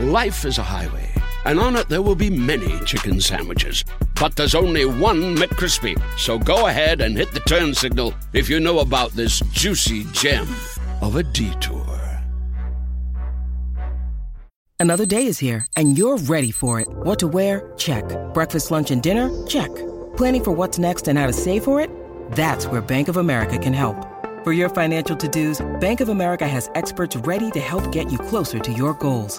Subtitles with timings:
[0.00, 1.10] Life is a highway,
[1.44, 3.84] and on it there will be many chicken sandwiches.
[4.18, 6.00] But there's only one McCrispy.
[6.18, 10.48] So go ahead and hit the turn signal if you know about this juicy gem
[11.02, 11.84] of a detour.
[14.78, 16.88] Another day is here, and you're ready for it.
[16.88, 17.70] What to wear?
[17.76, 18.04] Check.
[18.32, 19.28] Breakfast, lunch, and dinner?
[19.46, 19.68] Check.
[20.16, 21.90] Planning for what's next and how to save for it?
[22.32, 24.06] That's where Bank of America can help.
[24.44, 28.58] For your financial to-dos, Bank of America has experts ready to help get you closer
[28.58, 29.38] to your goals.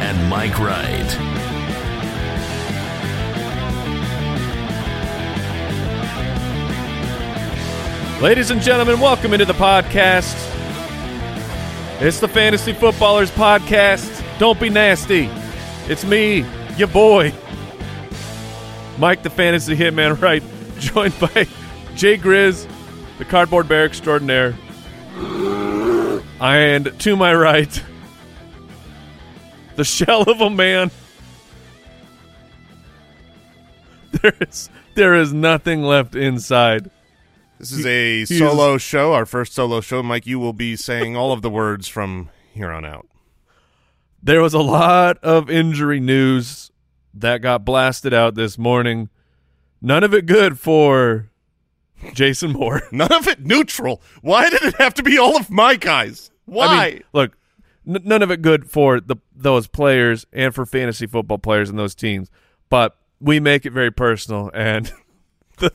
[0.00, 1.18] and Mike Wright.
[8.22, 10.34] Ladies and gentlemen, welcome into the podcast.
[12.00, 14.22] It's the Fantasy Footballers Podcast.
[14.38, 15.28] Don't be nasty.
[15.88, 16.44] It's me,
[16.76, 17.32] your boy,
[18.98, 20.42] Mike the Fantasy Hitman Wright,
[20.78, 21.46] joined by
[21.94, 22.66] Jay Grizz,
[23.18, 24.54] the Cardboard Bear Extraordinaire.
[26.40, 27.82] And to my right,
[29.76, 30.90] the shell of a man.
[34.22, 36.90] There is there is nothing left inside.
[37.58, 40.02] This is a He- solo show, our first solo show.
[40.02, 43.06] Mike, you will be saying all of the words from here on out.
[44.22, 46.70] There was a lot of injury news
[47.12, 49.08] that got blasted out this morning.
[49.82, 51.28] None of it good for
[52.14, 52.82] Jason Moore.
[52.92, 54.00] None of it neutral.
[54.22, 56.30] Why did it have to be all of my guys?
[56.46, 56.66] Why?
[56.66, 57.36] I mean, look,
[57.86, 61.78] n- none of it good for the those players and for fantasy football players and
[61.78, 62.30] those teams.
[62.68, 64.92] But we make it very personal, and
[65.58, 65.72] the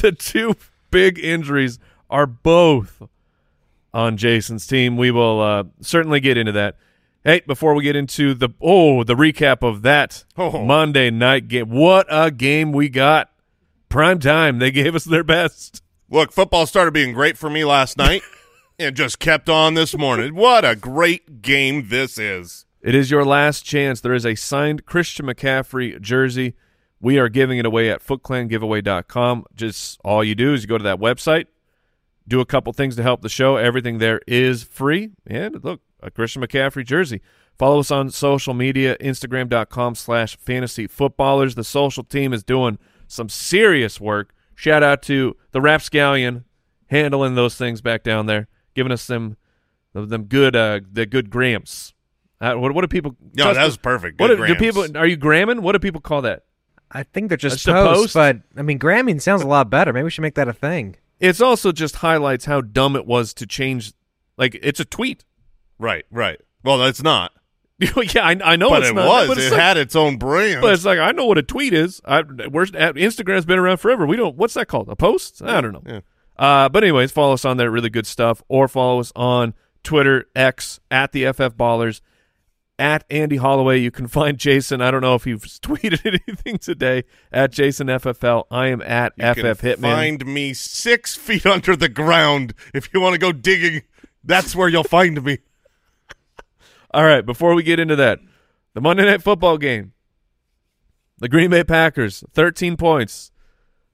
[0.00, 0.54] the two
[0.90, 1.78] big injuries
[2.10, 3.02] are both
[3.94, 4.96] on Jason's team.
[4.96, 6.76] We will uh, certainly get into that.
[7.24, 10.64] Hey, before we get into the oh the recap of that Oh.
[10.64, 13.30] Monday night game, what a game we got!
[13.88, 15.82] Prime time, they gave us their best.
[16.10, 18.22] Look, football started being great for me last night
[18.82, 20.34] and just kept on this morning.
[20.34, 22.66] What a great game this is.
[22.80, 24.00] It is your last chance.
[24.00, 26.54] There is a signed Christian McCaffrey jersey.
[27.00, 29.44] We are giving it away at footclangiveaway.com.
[29.54, 31.46] Just all you do is you go to that website,
[32.26, 33.56] do a couple things to help the show.
[33.56, 35.10] Everything there is free.
[35.26, 37.20] And look, a Christian McCaffrey jersey.
[37.56, 41.54] Follow us on social media, Instagram.com slash fantasy footballers.
[41.54, 44.34] The social team is doing some serious work.
[44.54, 46.44] Shout out to the Rapscallion
[46.92, 49.36] handling those things back down there, giving us them
[49.94, 51.94] them good uh the good gramps.
[52.40, 53.16] Uh, what what do people?
[53.20, 54.20] No, Justin, that was perfect.
[54.20, 54.96] What do, do people?
[54.96, 55.62] Are you gramming?
[55.62, 56.44] What do people call that?
[56.92, 58.14] I think they're just Just posts, post?
[58.14, 59.92] but I mean, Gramming sounds a lot better.
[59.92, 60.96] Maybe we should make that a thing.
[61.20, 63.92] It's also just highlights how dumb it was to change.
[64.36, 65.24] Like it's a tweet.
[65.78, 66.40] Right, right.
[66.62, 67.32] Well, it's not.
[67.78, 69.28] yeah, I, I know, but it's it not, was.
[69.28, 70.60] But it's, it like, had its own brand.
[70.60, 72.00] but it's like I know what a tweet is.
[72.04, 74.06] I, we're, Instagram's been around forever.
[74.06, 74.36] We don't.
[74.36, 74.88] What's that called?
[74.88, 75.42] A post?
[75.42, 75.82] I don't know.
[75.86, 76.00] Yeah.
[76.38, 77.70] Uh, but anyways, follow us on there.
[77.70, 78.42] Really good stuff.
[78.48, 82.00] Or follow us on Twitter, X at the FF Ballers,
[82.78, 83.78] at Andy Holloway.
[83.80, 84.80] You can find Jason.
[84.80, 88.44] I don't know if you've tweeted anything today at Jason FFL.
[88.50, 89.80] I am at You FF Hitman.
[89.80, 93.82] Find me six feet under the ground if you want to go digging.
[94.24, 95.38] That's where you'll find me.
[96.92, 98.20] All right, before we get into that,
[98.74, 99.92] the Monday Night Football game.
[101.18, 103.31] The Green Bay Packers, 13 points.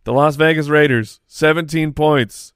[0.08, 2.54] The Las Vegas Raiders, 17 points.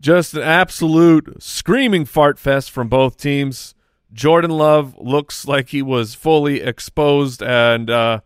[0.00, 3.74] Just an absolute screaming fart fest from both teams.
[4.12, 8.20] Jordan Love looks like he was fully exposed, and uh,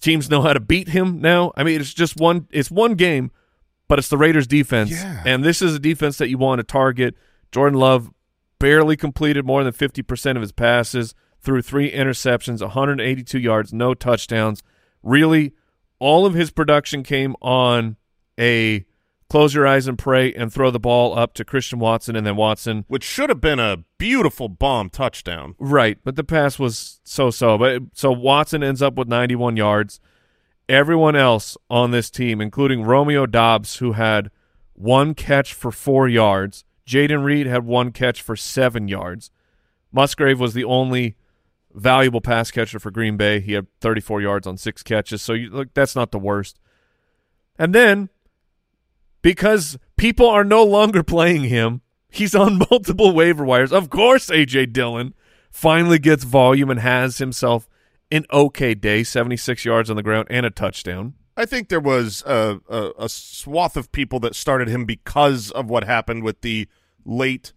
[0.00, 1.52] teams know how to beat him now.
[1.54, 2.48] I mean, it's just one.
[2.50, 3.30] It's one game,
[3.88, 5.22] but it's the Raiders' defense, Yeah.
[5.26, 7.14] and this is a defense that you want to target.
[7.52, 8.10] Jordan Love
[8.58, 14.62] barely completed more than 50% of his passes, threw three interceptions, 182 yards, no touchdowns.
[15.02, 15.52] Really,
[15.98, 17.96] all of his production came on
[18.38, 18.84] a
[19.28, 22.36] close your eyes and pray and throw the ball up to Christian Watson, and then
[22.36, 25.54] Watson Which should have been a beautiful bomb touchdown.
[25.58, 27.58] Right, but the pass was so-so.
[27.58, 30.00] But so Watson ends up with 91 yards.
[30.68, 34.30] Everyone else on this team, including Romeo Doubs, who had
[34.74, 36.64] one catch for four yards.
[36.86, 39.30] Jayden Reed had one catch for seven yards.
[39.92, 41.16] Musgrave was the only
[41.76, 43.40] valuable pass catcher for Green Bay.
[43.40, 45.22] He had 34 yards on six catches.
[45.22, 46.58] So you, look, that's not the worst.
[47.58, 48.08] And then,
[49.22, 53.72] because people are no longer playing him, he's on multiple waiver wires.
[53.72, 55.14] Of course, AJ Dillon
[55.50, 57.68] finally gets volume and has himself
[58.10, 61.14] an okay day, 76 yards on the ground and a touchdown.
[61.36, 65.68] I think there was a, a, a swath of people that started him because of
[65.68, 66.66] what happened with the
[67.04, 67.52] late,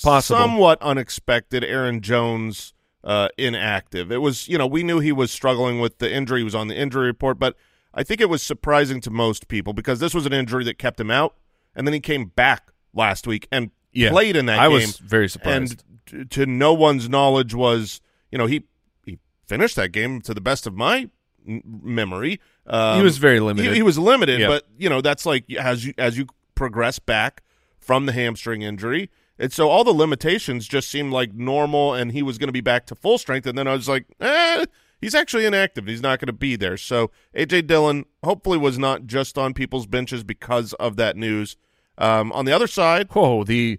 [0.00, 0.38] Possible.
[0.38, 2.74] somewhat unexpected Aaron Jones
[3.04, 4.10] uh, inactive.
[4.10, 6.40] It was, you know, we knew he was struggling with the injury.
[6.40, 7.54] He was on the injury report, but
[7.92, 10.98] I think it was surprising to most people because this was an injury that kept
[10.98, 11.36] him out,
[11.76, 14.10] and then he came back last week and Yeah.
[14.10, 14.60] played in that game.
[14.62, 14.72] I game.
[14.88, 15.84] was very surprised.
[16.12, 18.00] And to no one's knowledge was,
[18.32, 18.64] you know, he
[19.04, 21.08] he finished that game to the best of my
[21.46, 22.40] memory.
[22.66, 23.68] Um, He was very limited.
[23.70, 24.48] He, he was limited, Yeah.
[24.48, 27.42] but you know that's like as you as you progress back
[27.78, 32.22] from the hamstring injury, and so all the limitations just seemed like normal, and he
[32.22, 33.46] was going to be back to full strength.
[33.46, 34.64] And then I was like, eh,
[35.00, 35.86] he's actually inactive.
[35.86, 36.76] He's not going to be there.
[36.76, 41.56] So AJ Dillon hopefully was not just on people's benches because of that news.
[41.98, 43.78] Um, on the other side, Whoa, the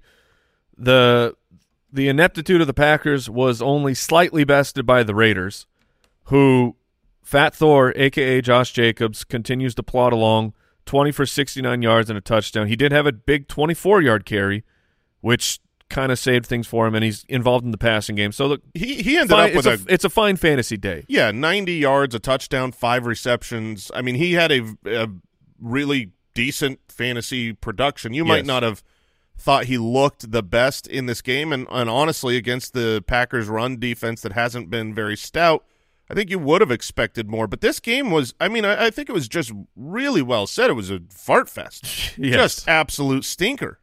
[0.77, 1.35] the
[1.91, 5.65] the ineptitude of the Packers was only slightly bested by the Raiders,
[6.25, 6.75] who
[7.23, 10.53] Fat Thor, aka Josh Jacobs, continues to plod along,
[10.85, 12.67] twenty for sixty nine yards and a touchdown.
[12.67, 14.63] He did have a big twenty four yard carry,
[15.21, 15.59] which
[15.89, 18.31] kind of saved things for him, and he's involved in the passing game.
[18.31, 21.05] So look, he he ended fine, up with it's, a, it's a fine fantasy day.
[21.07, 23.91] Yeah, 90 yards, a touchdown, five receptions.
[23.93, 25.07] I mean, he had a, a
[25.59, 28.13] really decent fantasy production.
[28.13, 28.45] You might Yes.
[28.45, 28.83] not have
[29.37, 33.77] thought he looked the best in this game, and, and honestly, against the Packers' run
[33.79, 35.63] defense that hasn't been very stout,
[36.09, 37.45] I think you would have expected more.
[37.47, 40.69] But this game was, I mean, I, I think it was just really well said.
[40.69, 41.85] It was a fart fest.
[42.17, 42.35] Yes.
[42.55, 43.79] Just absolute stinker.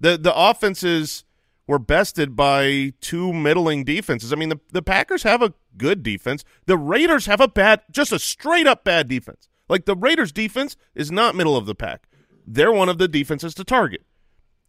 [0.00, 1.24] The the offenses
[1.66, 4.32] were bested by two middling defenses.
[4.32, 6.44] I mean, the the Packers have a good defense.
[6.66, 9.48] The Raiders have a bad, just a straight up bad defense.
[9.68, 12.08] Like the Raiders' defense is not middle of the pack.
[12.46, 14.02] They're one of the defenses to target.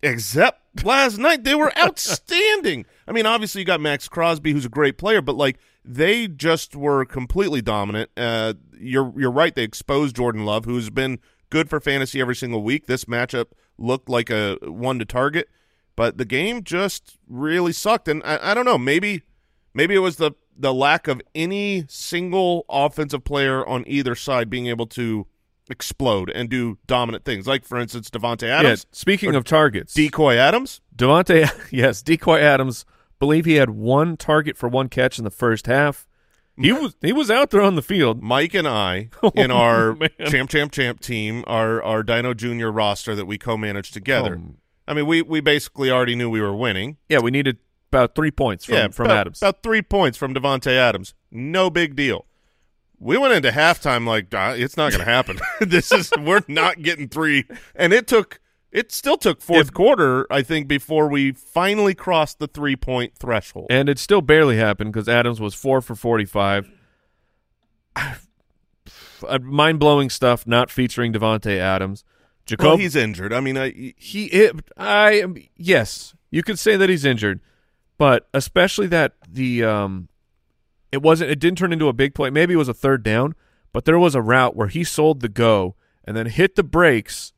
[0.01, 2.85] Except last night, they were outstanding.
[3.07, 6.75] I mean, obviously you got Maxx Crosby, who's a great player, but like they just
[6.75, 8.09] were completely dominant.
[8.17, 9.53] Uh, you're you're right.
[9.53, 11.19] They exposed Jordan Love, who's been
[11.49, 12.87] good for fantasy every single week.
[12.87, 13.47] This matchup
[13.77, 15.49] looked like a one to target,
[15.95, 18.07] but the game just really sucked.
[18.07, 19.23] And I, I don't know, maybe
[19.73, 24.67] maybe it was the the lack of any single offensive player on either side being
[24.67, 25.27] able to
[25.69, 27.47] explode and do dominant things.
[27.47, 30.81] Like for instance, Davante Yeah, Adams, speaking of targets, Decoy Adams.
[30.95, 32.85] Davante, yes, Decoy Adams,
[33.19, 36.06] believe he had one target for one catch in the first half.
[36.59, 38.23] He was he was out there on the field.
[38.23, 39.95] Mike and I in our
[40.27, 44.39] champ champ champ team, our our Dino Junior roster that we co-managed together.
[44.41, 44.55] Oh.
[44.87, 46.97] I mean, we we basically already knew we were winning.
[47.09, 47.57] Yeah, we needed
[47.91, 49.41] about three points from, yeah, from about, Adams.
[49.41, 51.13] About three points from Davante Adams.
[51.31, 52.25] No big deal.
[52.99, 55.39] We went into halftime like "Ah, it's not going to happen.
[55.59, 57.45] this is we're not getting three,
[57.75, 58.39] and it took
[58.71, 63.13] it still took fourth If- quarter I think before we finally crossed the three point
[63.17, 63.67] threshold.
[63.69, 66.69] and it still barely happened because Adams was four for forty-five.
[69.41, 72.03] Mind blowing stuff, not featuring Davante Adams.
[72.45, 73.33] Jacob, well, he's injured.
[73.33, 75.23] I mean, I, he it, I
[75.57, 77.41] yes, you could say that he's injured,
[77.97, 80.07] but especially that the um
[80.91, 82.29] it wasn't it didn't turn into a big play.
[82.29, 83.33] Maybe it was a third down,
[83.73, 85.75] but there was a route where he sold the go
[86.05, 87.33] and then hit the brakes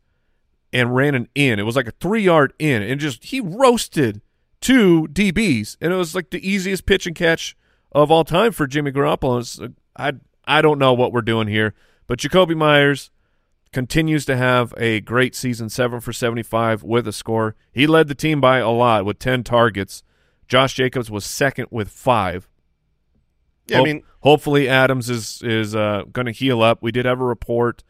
[0.71, 1.59] and ran an in.
[1.59, 4.21] It was like a 3-yard in and just he roasted
[4.61, 7.55] two DBs and it was like the easiest pitch and catch
[7.91, 9.73] of all time for Jimmy Garoppolo.
[9.95, 10.13] I
[10.45, 11.75] I don't know what we're doing here,
[12.07, 13.11] but Jakobi Meyers
[13.71, 17.55] continues to have a great season, seven for 75 with a score.
[17.71, 20.01] He led the team by a lot with 10 targets.
[20.47, 22.49] Josh Jacobs was second with five.
[23.67, 26.81] yeah, I mean, hopefully Adams is is uh, going to heal up.
[26.81, 27.83] We did have a report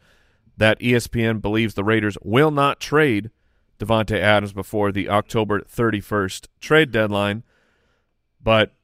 [0.60, 3.30] that ESPN believes the Raiders will not trade
[3.78, 7.44] Davante Adams before the October 31st trade deadline.
[8.42, 8.74] But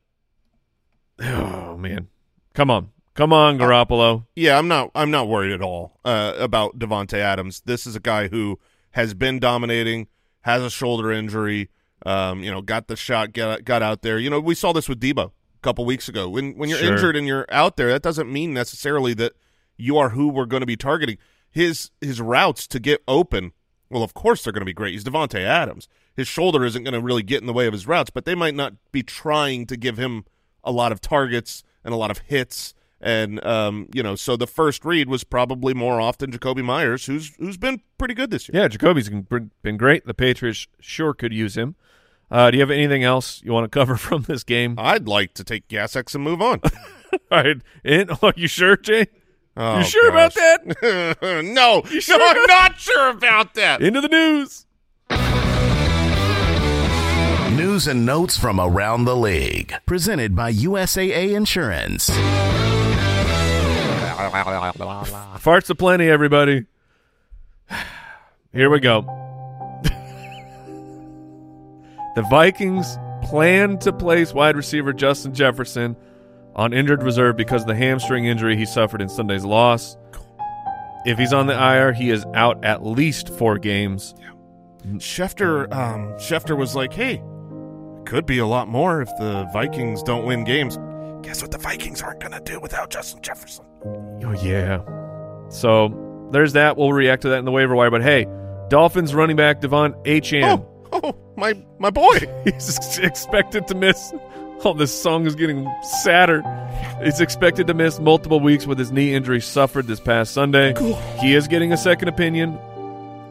[1.20, 2.08] oh man,
[2.54, 4.24] come on, come on, Garoppolo.
[4.34, 4.90] Yeah, I'm not.
[4.94, 7.60] I'm not worried at all uh, about Davante Adams.
[7.66, 8.58] This is a guy who
[8.92, 10.08] has been dominating,
[10.40, 11.68] has a shoulder injury.
[12.06, 14.18] Um, you know, got the shot, got got out there.
[14.18, 15.30] You know, we saw this with Debo a
[15.60, 16.26] couple weeks ago.
[16.26, 16.92] When when you're Sure.
[16.94, 19.34] injured and you're out there, that doesn't mean necessarily that
[19.76, 21.18] you are who we're going to be targeting.
[21.56, 23.52] His his routes to get open.
[23.88, 24.92] Well, of course they're going to be great.
[24.92, 25.88] He's Davante Adams.
[26.14, 28.34] His shoulder isn't going to really get in the way of his routes, but they
[28.34, 30.26] might not be trying to give him
[30.62, 32.74] a lot of targets and a lot of hits.
[33.00, 37.34] And um, you know, so the first read was probably more often Jakobi Meyers, who's
[37.38, 38.60] who's been pretty good this year.
[38.60, 40.04] Yeah, Jakobi's been been great.
[40.04, 41.74] The Patriots sure could use him.
[42.30, 44.74] Uh, do you have anything else you want to cover from this game?
[44.76, 46.60] I'd like to take Gas-X and move on.
[47.30, 47.62] All right,
[48.22, 49.06] are you sure, Jay?
[49.56, 50.66] Oh, you sure about that?
[51.44, 53.80] no, sure no, I'm not sure about that.
[53.80, 54.66] Into the news.
[57.56, 59.72] News and notes from around the league.
[59.86, 62.10] Presented by USAA Insurance.
[65.40, 66.66] Farts aplenty, everybody.
[68.52, 69.00] Here we go.
[72.14, 75.96] the Vikings plan to place wide receiver Justin Jefferson
[76.56, 79.96] on injured reserve because of the hamstring injury he suffered in Sunday's loss.
[81.04, 84.14] If he's on the IR, he is out at least four games.
[84.94, 87.22] Schefter, um, Schefter was like, "Hey,
[88.04, 90.78] could be a lot more if the Vikings don't win games."
[91.22, 91.50] Guess what?
[91.50, 93.64] The Vikings aren't gonna do without Justin Jefferson.
[94.24, 94.80] Oh yeah.
[95.48, 96.76] So there's that.
[96.76, 97.90] We'll react to that in the waiver wire.
[97.90, 98.26] But hey,
[98.68, 100.64] Dolphins running back De'Von Achane.
[100.92, 102.18] Oh, oh, my my boy.
[102.44, 104.12] He's expected to miss.
[104.64, 105.70] Oh, this song is getting
[106.02, 106.42] sadder.
[107.02, 110.74] He's expected to miss multiple weeks with his knee injury suffered this past Sunday.
[111.20, 112.58] He is getting a second opinion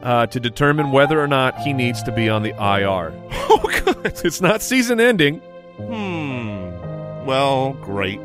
[0.02, 3.12] uh, to determine whether or not he needs to be on the IR.
[3.48, 4.20] Oh, good.
[4.24, 5.38] It's not season ending.
[5.76, 7.24] Hmm.
[7.24, 8.20] Well, great,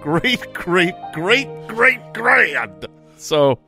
[0.00, 2.56] great, great, great, great, great.
[3.16, 3.58] So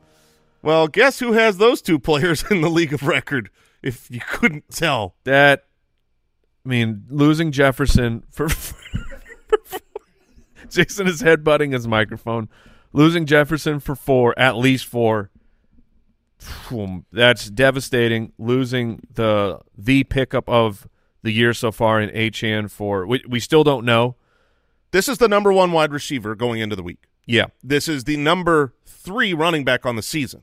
[0.63, 3.51] Well, guess who has those two players in the league of record?
[3.83, 5.65] If you couldn't tell, that,
[6.65, 8.49] I mean, losing Jefferson for.
[10.71, 12.49] Jason is headbutting his microphone.
[12.93, 15.31] Losing Jefferson for four, at least four.
[17.13, 18.33] That's devastating.
[18.39, 20.89] Losing the the pickup of
[21.23, 24.17] the year so far in HN for we, we still don't know.
[24.93, 27.05] this is the number one wide receiver going into the week.
[27.27, 30.43] Yeah, This is the number three running back on the season.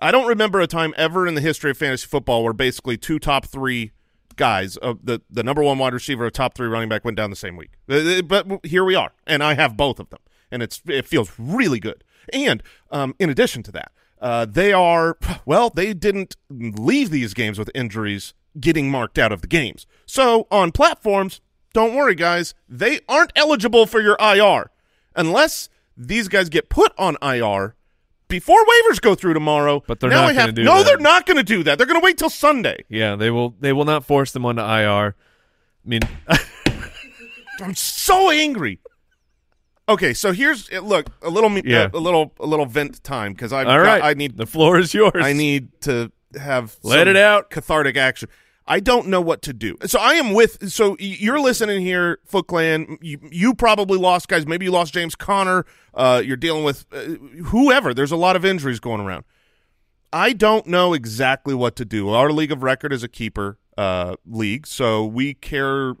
[0.00, 3.20] I don't remember a time ever in the history of fantasy football where basically two
[3.20, 3.92] top three
[4.36, 7.30] guys, uh, the the number one wide receiver, a top three running back, went down
[7.30, 7.70] the same week.
[7.88, 10.20] Uh, uh, But here we are, and I have both of them,
[10.50, 12.04] and it's it feels really good.
[12.32, 17.58] And um, in addition to that, uh, they are well, they didn't leave these games
[17.58, 19.86] with injuries getting marked out of the games.
[20.06, 21.40] So on platforms,
[21.72, 24.70] don't worry, guys, they aren't eligible for your IR
[25.16, 27.74] unless these guys get put on IR
[28.32, 29.82] before waivers go through tomorrow.
[29.86, 30.84] But they're now not gonna do No, that.
[30.86, 31.78] they're not going to do that.
[31.78, 32.84] They're going to wait till Sunday.
[32.88, 33.14] yeah.
[33.14, 35.14] They will they will not force them onto IR.
[35.84, 36.00] I mean,
[37.60, 38.80] I'm so angry.
[39.88, 41.84] Okay, so here's uh, look a little Yeah.
[41.84, 44.02] Uh, a little a little vent time because I right.
[44.02, 45.12] I need the floor is yours.
[45.24, 46.10] I need to
[46.40, 47.50] have Let it out.
[47.50, 48.28] cathartic action.
[48.66, 49.76] I don't know what to do.
[49.86, 50.70] So I am with.
[50.72, 52.98] So you're listening here, Foot Clan.
[53.00, 54.46] You, you probably lost guys.
[54.46, 55.66] Maybe you lost James Conner.
[55.94, 57.16] Uh, you're dealing with uh,
[57.46, 57.92] whoever.
[57.92, 59.24] There's a lot of injuries going around.
[60.12, 62.10] I don't know exactly what to do.
[62.10, 65.94] Our league of record is a keeper uh, league, so we care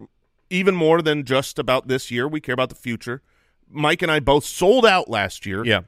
[0.50, 2.28] even more than just about this year.
[2.28, 3.22] We care about the future.
[3.70, 5.80] Mike and I both sold out last year Yeah.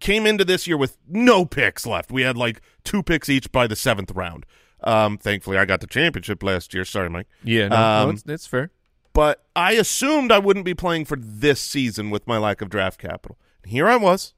[0.00, 2.10] came into this year with no picks left.
[2.10, 4.44] We had like two picks each by the seventh round.
[4.84, 6.84] Um, thankfully, I got the championship last year.
[6.84, 7.26] Sorry, Mike.
[7.42, 7.68] Yeah.
[7.68, 8.70] No, no, Um, it's, it's fair.
[9.12, 13.00] But I assumed I wouldn't be playing for this season with my lack of draft
[13.00, 13.38] capital.
[13.64, 14.34] Here I was,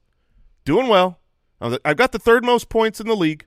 [0.65, 1.19] doing well.
[1.59, 3.45] I I've got the third most points in the league.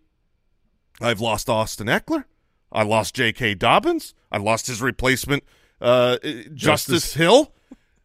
[1.01, 2.25] I've lost Austin Ekeler.
[2.73, 3.55] I lost J.K.
[3.55, 4.15] Dobbins.
[4.31, 5.43] I lost his replacement,
[5.81, 7.15] uh, Justice, Justice.
[7.15, 7.53] Hill.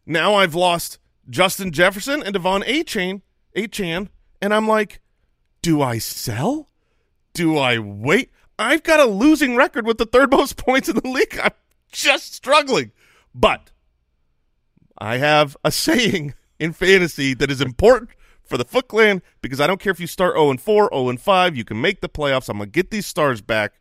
[0.06, 0.98] Now I've lost
[1.28, 3.22] Justin Jefferson and De'Von Achane,
[3.54, 3.66] A.
[3.66, 4.08] Chan,
[4.40, 5.00] and I'm like,
[5.62, 6.68] do I sell?
[7.34, 8.30] Do I wait?
[8.58, 11.38] I've got a losing record with the third most points in the league.
[11.42, 11.52] I'm
[11.92, 12.92] just struggling.
[13.34, 13.70] But
[14.98, 18.10] I have a saying in fantasy that is important
[18.44, 21.08] for the Foot Clan because I don't care if you start 0 and 4, 0
[21.08, 22.48] and 5, you can make the playoffs.
[22.48, 23.74] I'm going to get these stars back.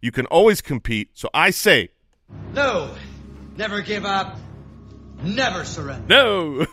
[0.00, 1.10] You can always compete.
[1.14, 1.90] So I say,
[2.54, 2.94] No,
[3.56, 4.36] never give up,
[5.22, 6.06] never surrender.
[6.08, 6.66] No.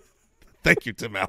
[0.62, 1.28] Thank you, Tim Allen.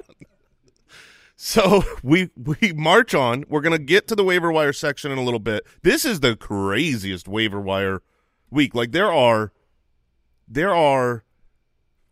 [1.40, 3.44] So we we march on.
[3.48, 5.64] We're gonna get to the waiver wire section in a little bit.
[5.82, 8.02] This is the craziest waiver wire
[8.50, 8.74] week.
[8.74, 9.52] Like there are
[10.48, 11.24] there are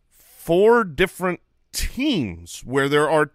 [0.09, 1.41] four different
[1.73, 3.31] teams where there are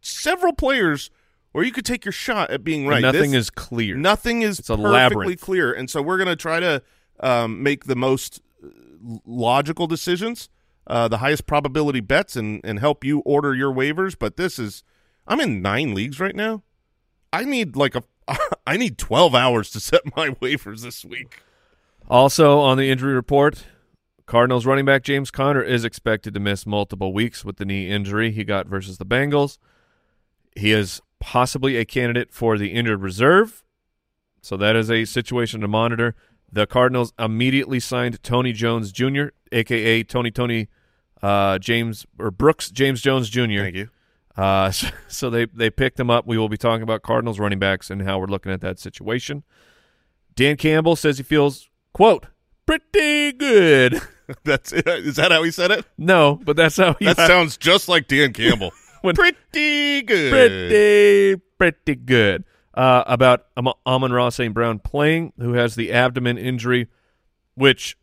[0.00, 1.10] several players
[1.52, 3.00] where you could take your shot at being right.
[3.00, 3.96] Nothing This- is clear.
[3.96, 5.40] Nothing is It's a perfectly labyrinth.
[5.40, 6.82] clear, and so we're going to try to
[7.20, 8.68] um, make the most uh,
[9.26, 10.48] logical decisions,
[10.86, 14.16] uh, the highest probability bets, and and help you order your waivers.
[14.18, 14.82] But this is,
[15.30, 16.64] I'm in nine leagues right now.
[17.32, 18.02] I need like a,
[18.66, 21.42] I need twelve hours to set my waivers this week.
[22.08, 23.64] Also on the injury report,
[24.26, 28.32] Cardinals running back James Conner is expected to miss multiple weeks with the knee injury
[28.32, 29.58] he got versus the Bengals.
[30.56, 33.62] He is possibly a candidate for the injured reserve,
[34.42, 36.16] so that is a situation to monitor.
[36.50, 40.66] The Cardinals immediately signed Tony Jones Jr., aka Tony Tony
[41.22, 43.60] uh, James or Brooks James Jones Jr.
[43.60, 43.90] Thank you.
[44.40, 46.26] Uh, so, so they they picked him up.
[46.26, 49.42] We will be talking about Cardinals running backs and how we're looking at that situation.
[50.34, 52.26] Dan Campbell says he feels quote
[52.66, 54.00] pretty good.
[54.44, 54.86] That's it.
[54.86, 55.84] Is that how he said it?
[55.98, 58.70] no, but that's how he That sounds just like Dan Campbell.
[59.02, 60.30] when Pretty good.
[60.30, 62.44] pretty pretty good
[62.74, 64.54] uh, about Am- Amon-Ra St.
[64.54, 66.86] Brown playing, who has the abdomen injury,
[67.56, 67.98] which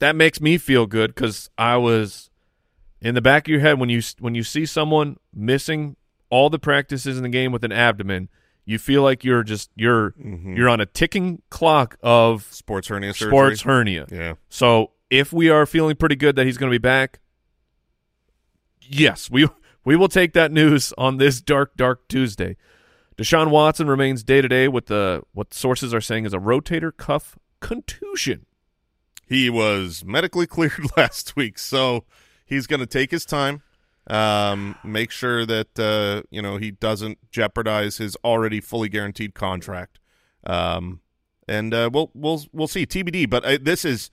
[0.00, 2.28] that makes me feel good because I was
[3.02, 5.96] in the back of your head when you when you see someone missing
[6.30, 8.28] all the practices in the game with an abdomen,
[8.64, 10.54] you feel like you're just you're mm-hmm.
[10.54, 13.30] you're on a ticking clock of Sports hernia surgery.
[13.30, 14.06] sports hernia.
[14.10, 14.34] Yeah.
[14.48, 17.20] So if we are feeling pretty good that he's going to be back,
[18.80, 19.48] yes, we
[19.84, 22.56] we will take that news on this dark, dark Tuesday.
[23.16, 26.96] Deshaun Watson remains day to day with the what sources are saying is a rotator
[26.96, 28.46] cuff contusion.
[29.26, 32.04] He was medically cleared last week, so
[32.52, 33.62] he's going to take his time,
[34.08, 39.98] um, make sure that uh, you know he doesn't jeopardize his already fully guaranteed contract,
[40.46, 41.00] um,
[41.48, 43.28] and uh, we'll we'll we'll see TBD.
[43.30, 44.10] But uh, this is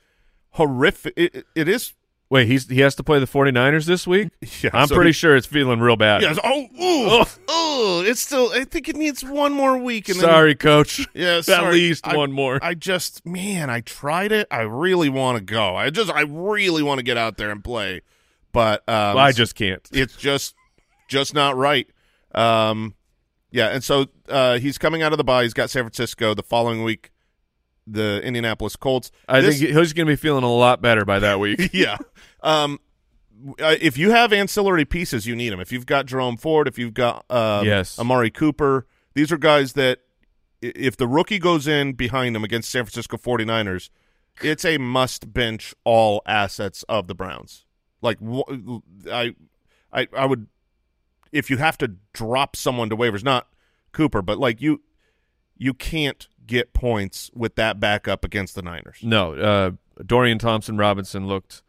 [0.51, 1.13] horrific.
[1.17, 1.93] It, it is.
[2.31, 4.29] Wait, he's he has to play the 49ers this week?
[4.61, 6.21] Yeah, I'm so pretty he- sure it's feeling real bad.
[6.21, 6.37] Yes.
[6.43, 8.51] Oh, ooh, oh, it's still.
[8.53, 10.09] I think it needs one more week.
[10.09, 11.07] And then- Sorry, coach.
[11.15, 12.59] Yeah, At least I- one more.
[12.61, 14.47] I just, man, I tried it.
[14.51, 15.75] I really want to go.
[15.75, 18.01] I just, I really want to get out there and play,
[18.51, 19.87] but um, I just can't.
[19.93, 20.55] it's just,
[21.07, 21.87] just not right.
[22.33, 22.95] Um,
[23.51, 25.43] yeah, and so uh, he's coming out of the bye.
[25.43, 27.11] He's got San Francisco the following week.
[27.87, 29.11] The Indianapolis Colts.
[29.27, 31.69] I This- think he's going to be feeling a lot better by that week.
[31.73, 31.97] yeah.
[32.43, 32.79] Um,
[33.59, 35.59] uh, if you have ancillary pieces, you need them.
[35.59, 37.97] If you've got Jerome Ford, if you've got um, Yes.
[37.97, 39.99] Amari Cooper, these are guys that
[40.61, 43.89] if the rookie goes in behind them against San Francisco 49ers,
[44.43, 47.65] it's a must bench all assets of the Browns.
[48.01, 48.17] Like
[49.11, 49.35] I,
[49.91, 50.47] I, I would
[51.31, 53.47] if you have to drop someone to waivers, not
[53.91, 54.81] Cooper, but like you,
[55.57, 58.99] you can't get points with that backup against the Niners.
[59.03, 59.71] No, uh,
[60.03, 61.63] Dorian Thompson Robinson looked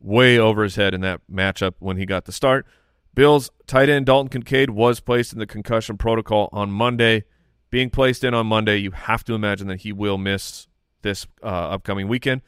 [0.00, 2.66] way over his head in that matchup when he got the start.
[3.14, 7.24] Bills tight end Dalton Kincaid was placed in the concussion protocol on Monday.
[7.70, 10.68] Being placed in on Monday, you have to imagine that he will miss
[11.02, 12.42] this uh, upcoming weekend.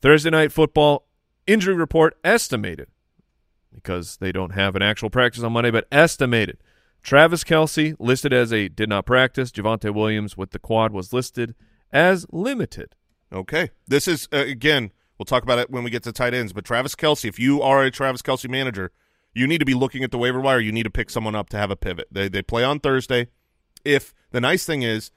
[0.00, 1.06] Thursday night football
[1.46, 2.88] injury report estimated
[3.72, 6.58] because they don't have an actual practice on Monday, but estimated.
[7.02, 9.50] Travis Kelce listed as a did not practice.
[9.50, 11.54] Javonte Williams with the quad was listed
[11.92, 12.94] as limited.
[13.32, 13.70] Okay.
[13.88, 16.64] This is, uh, again, we'll talk about it when we get to tight ends, but
[16.64, 18.92] Travis Kelce, if you are a Travis Kelce manager,
[19.34, 20.60] you need to be looking at the waiver wire.
[20.60, 22.08] You need to pick someone up to have a pivot.
[22.12, 23.28] They, they play on Thursday.
[23.84, 25.10] If the nice thing is,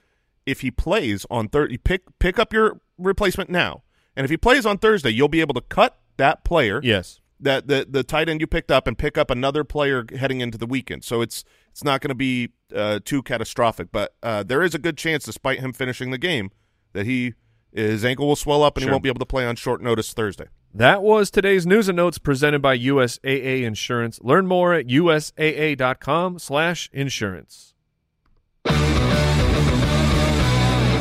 [0.46, 3.82] if he plays on Thursday, pick, pick up your replacement now.
[4.16, 7.20] And if he plays on Thursday, you'll be able to cut that player Yes.
[7.40, 10.58] that the the tight end you picked up and pick up another player heading into
[10.58, 11.04] the weekend.
[11.04, 14.78] So it's it's not going to be uh, too catastrophic, but uh, there is a
[14.78, 16.50] good chance, despite him finishing the game,
[16.94, 17.34] that he
[17.72, 18.90] his ankle will swell up and Sure.
[18.90, 20.46] he won't be able to play on short notice Thursday.
[20.72, 24.18] That was today's news and notes presented by USAA Insurance.
[24.22, 27.74] Learn more at usaa.com slash insurance.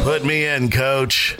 [0.04, 1.36] Put me in, coach.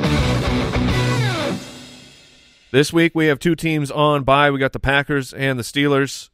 [2.72, 4.52] This week we have two teams on by.
[4.52, 6.30] We got the Packers and the Steelers.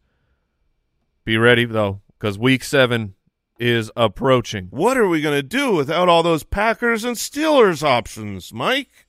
[1.23, 3.15] Be ready, though, because week seven
[3.59, 4.67] is approaching.
[4.71, 9.07] What are we going to do without all those Packers and Steelers options, Mike?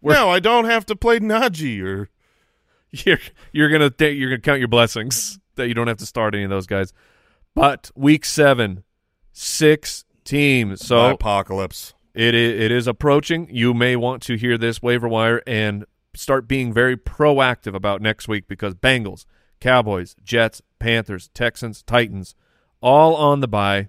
[0.00, 2.08] We're- no, I don't have to play Najee or
[2.90, 3.18] You're,
[3.52, 6.44] you're gonna th- you're gonna count your blessings that you don't have to start any
[6.44, 6.94] of those guys.
[7.54, 8.82] But week seven,
[9.34, 10.86] six teams.
[10.86, 11.92] So apocalypse.
[12.14, 13.46] It is, it is approaching.
[13.50, 15.84] You may want to hear this waiver wire and
[16.18, 19.24] start being very proactive about next week because Bengals,
[19.60, 22.34] Cowboys, Jets, Panthers, Texans, Titans,
[22.80, 23.88] all on the bye.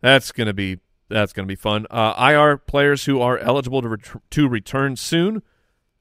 [0.00, 0.78] That's gonna be
[1.08, 1.86] that's gonna be fun.
[1.90, 5.42] Uh, IR players who are eligible to ret- to return soon.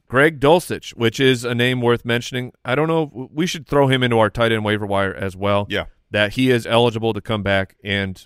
[0.08, 2.53] Greg Dulcich, which is a name worth mentioning.
[2.63, 3.30] I don't know.
[3.34, 5.65] We should throw him into our tight end waiver wire as well.
[5.69, 5.86] Yeah.
[6.10, 8.25] that he is eligible to come back and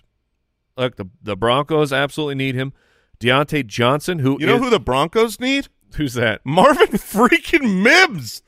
[0.78, 0.98] look.
[0.98, 2.74] The the Broncos absolutely need him.
[3.20, 5.68] Diontae Johnson, who You know is- who the Broncos need?
[5.96, 6.42] Who's that?
[6.46, 8.42] Marvin freaking Mims.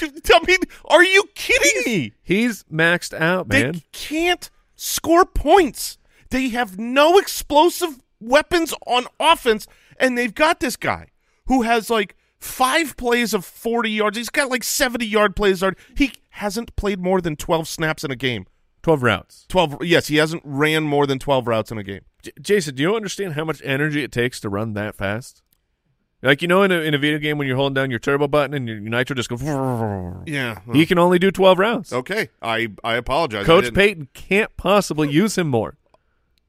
[0.00, 2.12] I mean, are you kidding me?
[2.22, 3.72] He's maxed out, man.
[3.72, 5.98] They can't score points.
[6.30, 9.66] They have no explosive weapons on offense,
[9.98, 11.08] and they've got this guy
[11.46, 14.16] who has like five plays of 40 yards.
[14.16, 15.62] He's got like 70 yard plays.
[15.96, 18.46] He hasn't played more than 12 snaps in a game.
[18.82, 19.44] Twelve routes.
[19.48, 22.00] 12, yes, he hasn't ran more than 12 routes in a game.
[22.22, 25.42] J- Jason, do you understand how much energy it takes to run that fast?
[26.22, 28.28] Like you know, in a in a video game when you're holding down your turbo
[28.28, 29.42] button and your, nitro just goes.
[30.26, 30.60] Yeah.
[30.72, 31.92] He can only do twelve rounds.
[31.92, 32.28] Okay.
[32.42, 33.46] I, I apologize.
[33.46, 35.76] Coach didn't- Payton can't possibly use him more.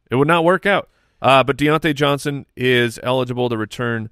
[0.10, 0.90] It would not work out.
[1.22, 4.10] Uh, but Diontae Johnson is eligible to return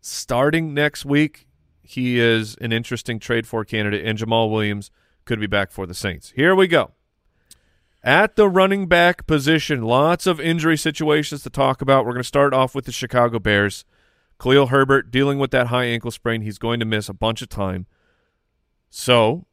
[0.00, 1.46] starting next week.
[1.82, 4.90] He is an interesting trade for candidate, and Jamaal Williams
[5.24, 6.32] could be back for the Saints.
[6.36, 6.90] Here we go.
[8.04, 12.04] At the running back position, lots of injury situations to talk about.
[12.04, 13.84] We're going to start off with the Chicago Bears.
[14.40, 16.42] Khalil Herbert dealing with that high ankle sprain.
[16.42, 17.86] He's going to miss a bunch of time.
[18.90, 19.46] So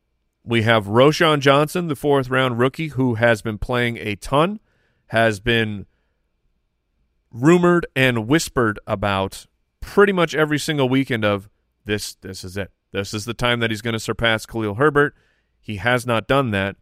[0.44, 4.60] we have Roschon Johnson, the fourth round rookie, who has been playing a ton,
[5.08, 5.86] has been
[7.32, 9.46] rumored and whispered about
[9.82, 11.50] pretty much every single weekend of
[11.86, 12.72] this this is it.
[12.92, 15.16] This is the time that he's going to surpass Khalil Herbert.
[15.60, 16.76] He has not done that.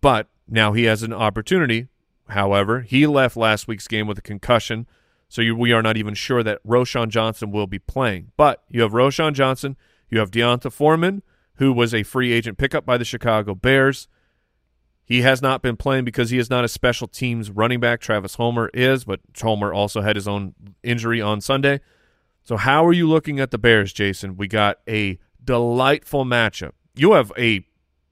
[0.00, 1.88] But now he has an opportunity.
[2.28, 4.86] However, he left last week's game with a concussion,
[5.28, 8.32] so you, we are not even sure that Roschon Johnson will be playing.
[8.36, 9.76] But you have Roschon Johnson,
[10.08, 11.22] you have D'Onta Foreman,
[11.56, 14.08] who was a free agent pickup by the Chicago Bears.
[15.04, 18.00] He has not been playing because he is not a special teams running back.
[18.00, 21.80] Travis Homer is, but Homer also had his own injury on Sunday.
[22.44, 24.36] So how are you looking at the Bears, Jason?
[24.36, 26.72] We got a delightful matchup.
[26.94, 27.64] You have a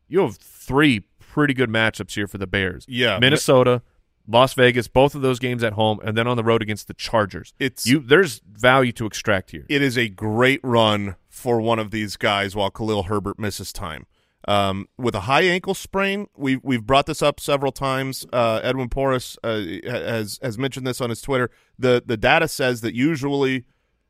[0.08, 2.86] you have three pretty good matchups here for the Bears.
[2.88, 3.18] Yeah.
[3.18, 3.82] Minnesota,
[4.28, 6.94] Las Vegas, both of those games at home, and then on the road against the
[6.94, 7.54] Chargers.
[7.58, 8.00] It's- you.
[8.00, 9.64] There's value to extract here.
[9.68, 14.06] it is a great run for one of these guys while Khalil Herbert misses time.
[14.48, 18.24] Um, with a high ankle sprain, we've we've brought this up several times.
[18.32, 21.50] Uh, Edwin Porras uh, has has mentioned this on his Twitter.
[21.78, 23.64] the The data says that usually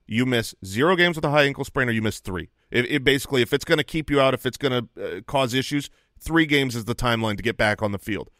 [0.07, 2.50] you miss zero games with a high ankle sprain, or you miss three.
[2.70, 5.20] It, it basically, if it's going to keep you out, if it's going to uh,
[5.22, 5.88] cause issues,
[6.20, 8.31] three games is the timeline to get back on the field.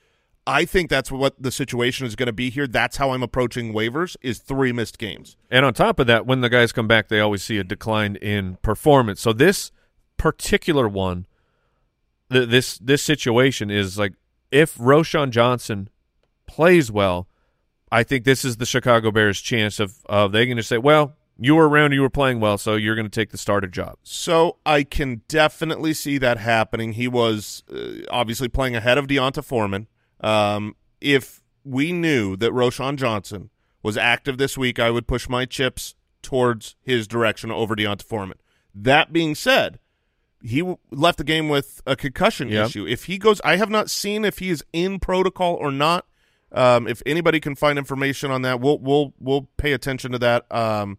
[0.47, 2.67] I think that's what the situation is going to be here.
[2.67, 5.37] That's how I'm approaching waivers: is three missed games.
[5.51, 8.17] And on top of that, when the guys come back, they always see a decline
[8.17, 9.21] in performance.
[9.21, 9.73] So this
[10.17, 11.27] particular one,
[12.31, 14.15] th- this this situation is like
[14.51, 15.89] if Roschon Johnson
[16.47, 17.27] plays well,
[17.91, 21.17] I think this is the Chicago Bears' chance of of they can just say, well,
[21.39, 23.97] you were around, you were playing well, so you're going to take the starter job.
[24.03, 26.93] So I can definitely see that happening.
[26.93, 29.87] He was uh, obviously playing ahead of D'Onta Foreman.
[30.21, 33.51] Um, if we knew that Roschon Johnson
[33.83, 38.39] was active this week, I would push my chips towards his direction over D'Onta Foreman.
[38.75, 39.79] That being said,
[40.43, 42.67] he w- left the game with a concussion Yep.
[42.67, 42.87] issue.
[42.87, 46.07] If he goes, I have not seen if he is in protocol or not.
[46.53, 50.51] Um, if anybody can find information on that, we'll we'll we'll pay attention to that.
[50.55, 50.99] Um,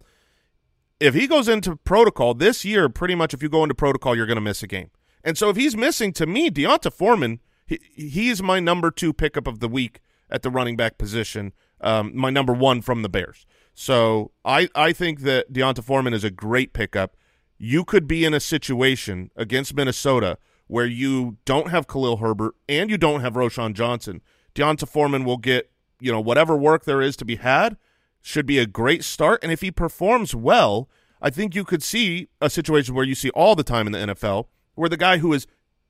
[1.00, 4.26] if he goes into protocol this year, pretty much if you go into protocol, you're
[4.26, 4.90] going to miss a game.
[5.24, 9.46] And so if he's missing, to me, D'Onta Foreman, he, he's my number two pickup
[9.46, 13.46] of the week at the running back position, um, my number one from the Bears.
[13.74, 17.16] So I, I think that D'Onta Foreman is a great pickup.
[17.60, 22.90] You could be in a situation against Minnesota where you don't have Khalil Herbert and
[22.90, 24.22] you don't have Roschon Johnson.
[24.54, 27.78] D'Onta Foreman will get, you know, whatever work there is to be had
[28.22, 29.40] should be a great start.
[29.44, 30.90] And if he performs well,
[31.22, 34.14] I think you could see a situation where you see all the time in the
[34.14, 35.48] NFL where the guy who is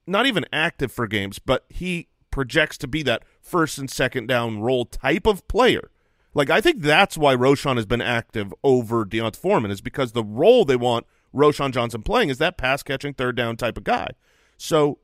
[0.08, 4.60] not even active for games, but he projects to be that first and second down
[4.62, 5.92] role type of player.
[6.34, 10.24] Like I think that's why Roschon has been active over D'Onta Foreman is because the
[10.24, 14.10] role they want Roschon Johnson playing is that pass catching third down type of guy.
[14.58, 15.00] So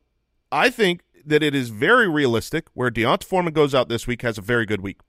[0.51, 4.37] I think that it is very realistic where D'Onta Foreman goes out this week has
[4.37, 4.99] a very good week.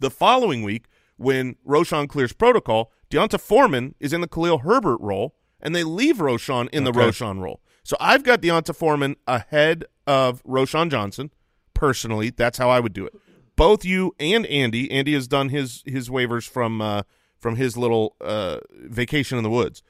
[0.00, 5.34] The following week, when Roschon clears protocol, D'Onta Foreman is in the Khalil Herbert role,
[5.60, 7.00] and they leave Roschon in the Okay.
[7.00, 7.60] Roschon role.
[7.88, 11.30] So I've got D'Onta Foreman ahead of Roschon Johnson.
[11.72, 13.14] Personally, that's how I would do it.
[13.56, 14.90] Both you and Andy.
[14.90, 17.04] Andy has done his his waivers from uh,
[17.38, 19.82] from his little uh, vacation in the woods.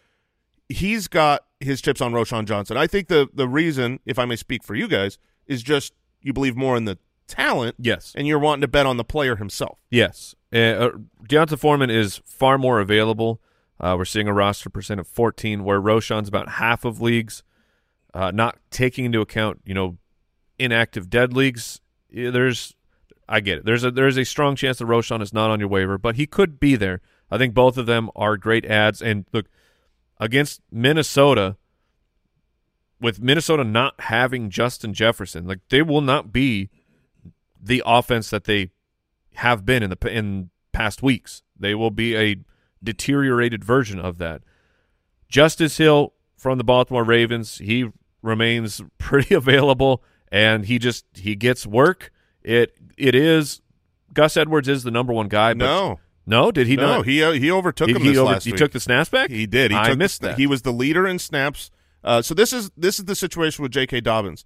[0.68, 2.76] He's got his chips on Roschon Johnson.
[2.76, 6.32] I think the the reason, if I may speak for you guys, is just you
[6.32, 8.12] believe more in the talent, Yes.
[8.14, 9.80] and you're wanting to bet on the player himself.
[9.90, 10.36] Yes.
[10.54, 10.90] Uh, uh,
[11.26, 13.40] D'Onta Foreman is far more available.
[13.80, 17.42] Uh, we're seeing a roster percent of 14, where Roschon's about half of leagues,
[18.14, 19.98] uh, not taking into account, you know,
[20.58, 21.80] inactive dead leagues.
[22.10, 22.74] There's,
[23.28, 23.64] I get it.
[23.64, 26.26] There's a there's a strong chance that Roschon is not on your waiver, but he
[26.26, 27.00] could be there.
[27.30, 29.02] I think both of them are great ads.
[29.02, 29.46] And look,
[30.18, 31.56] against Minnesota,
[33.00, 36.70] with Minnesota not having Justin Jefferson, like they will not be
[37.60, 38.70] the offense that they
[39.34, 41.42] have been in the in past weeks.
[41.58, 42.36] They will be a
[42.82, 44.42] deteriorated version of that.
[45.28, 47.90] Justice Hill from the Baltimore Ravens, he
[48.22, 52.10] remains pretty available and he just he gets work.
[52.42, 53.60] It it is
[54.14, 55.52] Gus Edwards is the number one guy.
[55.52, 56.00] But No.
[56.26, 57.06] no, did he no, not?
[57.06, 59.28] he uh, he overtook he, him he this over- he took the snaps back.
[59.30, 59.70] He did.
[59.70, 60.38] He I took missed that.
[60.38, 61.70] He was the leader in snaps.
[62.04, 64.00] Uh, so this is this is the situation with J.K.
[64.00, 64.44] Dobbins.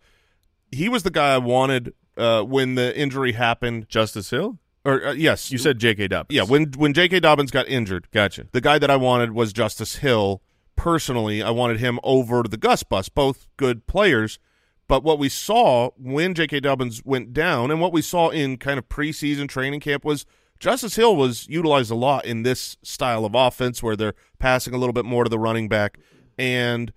[0.73, 3.89] He was the guy I wanted uh, when the injury happened.
[3.89, 4.59] Justice Hill.
[4.85, 6.09] Or uh, yes, You said J.K.
[6.09, 6.35] Dobbins.
[6.35, 6.43] yeah.
[6.45, 7.21] When when J.K.
[7.21, 8.47] Dobbins got injured, gotcha.
[8.53, 10.43] the guy that I wanted was Justice Hill.
[10.83, 13.09] Personally, I wanted him over the Gus Bus.
[13.09, 14.41] Both good players,
[14.89, 16.59] But what we saw when J.K.
[16.59, 20.27] Dobbins went down, and what we saw in kind of preseason training camp was
[20.59, 24.77] Justice Hill was utilized a lot in this style of offense where they're passing a
[24.77, 26.01] little bit more to the running back,
[26.37, 26.93] and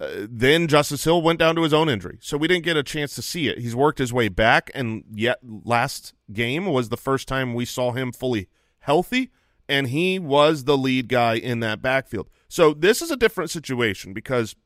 [0.00, 2.82] uh, then Justice Hill went down to his own injury, so we didn't get a
[2.82, 3.58] chance to see it.
[3.58, 7.92] He's worked his way back, and yet last game was the first time we saw
[7.92, 9.30] him fully healthy,
[9.68, 12.30] and he was the lead guy in that backfield.
[12.50, 14.56] So this is a different situation because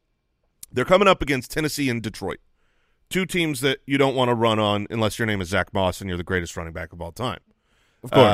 [0.72, 2.40] they're coming up against Tennessee and Detroit,
[3.10, 6.00] two teams that you don't want to run on unless your name is Zack Moss
[6.00, 7.40] and you're the greatest running back of all time.
[8.02, 8.24] Of course.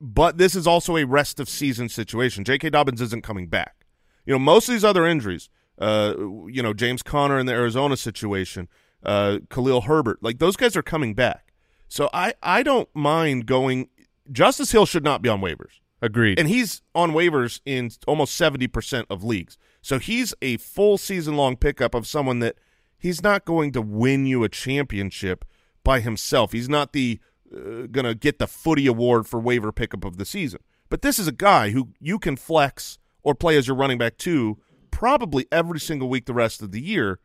[0.00, 2.42] but this is also a rest of season situation.
[2.42, 2.70] J.K.
[2.70, 3.84] Dobbins isn't coming back.
[4.24, 7.98] You know, most of these other injuries, uh, you know, James Conner in the Arizona
[7.98, 8.68] situation,
[9.02, 11.52] uh, Khalil Herbert, like those guys are coming back.
[11.86, 13.90] So I, I don't mind going.
[14.32, 15.80] Justice Hill should not be on waivers.
[16.00, 16.38] Agreed.
[16.38, 19.58] And he's on waivers in almost 70% of leagues.
[19.82, 22.56] So he's a full season long pickup of someone that
[22.98, 25.44] he's not going to win you a championship
[25.82, 26.52] by himself.
[26.52, 27.18] He's not the
[27.52, 30.60] uh, going to get the footy award for waiver pickup of the season.
[30.90, 34.18] But this is a guy who you can flex or play as your running back
[34.18, 34.58] too
[34.90, 37.20] probably every single week the rest of the year.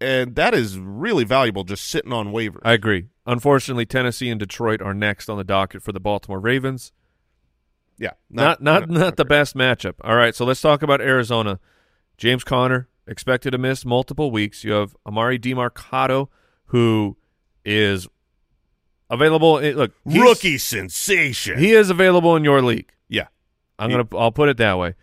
[0.00, 2.60] And that is really valuable just sitting on waivers.
[2.64, 3.06] I agree.
[3.26, 6.92] Unfortunately, Tennessee and Detroit are next on the docket for the Baltimore Ravens.
[7.98, 8.12] Yeah.
[8.30, 9.94] Not not not, the best matchup.
[10.02, 11.58] All right, so let's talk about Arizona.
[12.16, 14.64] James Conner expected to miss multiple weeks.
[14.64, 16.28] You have Emari Demercado,
[16.66, 17.16] who
[17.64, 18.08] is
[19.10, 19.60] available.
[19.60, 21.58] Look, Rookie sensation.
[21.58, 22.92] He is available in your league.
[23.08, 23.28] yeah.
[23.78, 24.08] I'm gonna.
[24.16, 24.94] I'll put it that way.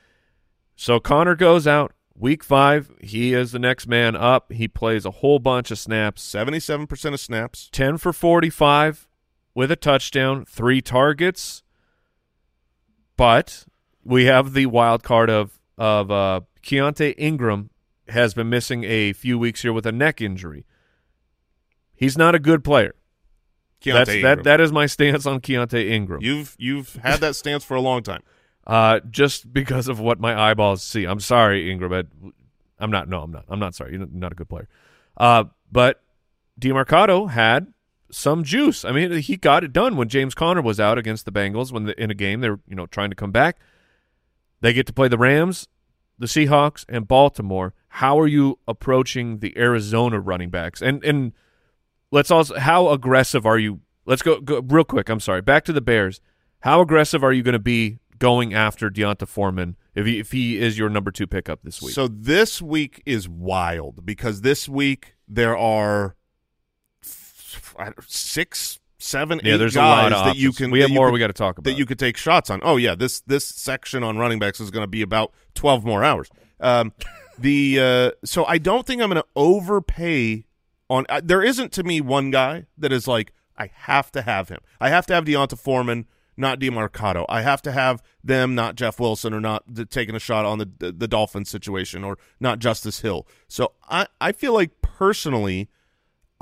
[0.76, 2.92] So Conner goes out week five.
[3.02, 4.52] He is the next man up.
[4.52, 6.22] He plays a whole bunch of snaps.
[6.30, 7.70] 77% of snaps.
[7.72, 9.08] 10 for 45
[9.54, 11.64] with a touchdown, three targets.
[13.18, 13.66] But
[14.04, 17.70] we have the wild card of of uh, Keaontay Ingram
[18.08, 20.66] has been missing a few weeks here with a neck injury.
[21.96, 22.96] He's not a good player.
[23.82, 26.22] Keaontay that that is my stance on Keaontay Ingram.
[26.22, 28.24] You've you've had that stance for a long time.
[28.68, 31.06] uh, just because of what my eyeballs see.
[31.06, 31.92] I'm sorry, Ingram.
[31.92, 32.08] but
[32.80, 33.08] I'm not.
[33.08, 33.46] No, I'm not.
[33.48, 33.94] I'm not sorry.
[33.96, 34.68] You're not a good player.
[35.18, 36.02] Uh, but
[36.60, 37.74] Demercado had
[38.16, 38.86] some juice.
[38.86, 41.84] I mean, he got it done when James Conner was out against the Bengals when
[41.84, 43.58] the, in a game they're you know trying to come back.
[44.62, 45.68] They get to play the Rams,
[46.18, 47.74] the Seahawks, and Baltimore.
[47.90, 50.82] How are you approaching the Arizona running backs?
[50.82, 51.34] And and
[52.10, 53.82] let's also how aggressive are you?
[54.06, 55.10] Let's go, go real quick.
[55.10, 55.42] I'm sorry.
[55.42, 56.22] Back to the Bears.
[56.62, 60.58] How aggressive are you going to be going after D'Onta Foreman if he if he
[60.58, 61.94] is your number two pickup this week?
[61.94, 66.16] So this week is wild because this week there are
[68.08, 70.72] six, seven, yeah, eight there's a lot of that you can.
[70.72, 71.70] We have more could- we got to talk about.
[71.70, 72.60] that you could take shots on.
[72.64, 76.04] Oh yeah, this this section on running backs is going to be about twelve more
[76.04, 76.30] hours.
[76.60, 76.94] Um,
[77.38, 80.46] the uh, so I don't think I'm going to overpay
[80.90, 81.06] on.
[81.10, 84.60] Uh, there isn't to me one guy that is like I have to have him.
[84.80, 86.06] I have to have D'Onta Foreman,
[86.38, 87.26] not Demercado.
[87.30, 90.58] I have to have them, not Jeff Wilson, or not the, taking a shot on
[90.60, 93.28] the, the the Dolphins situation, or not Justice Hill.
[93.48, 95.70] So I I feel like personally,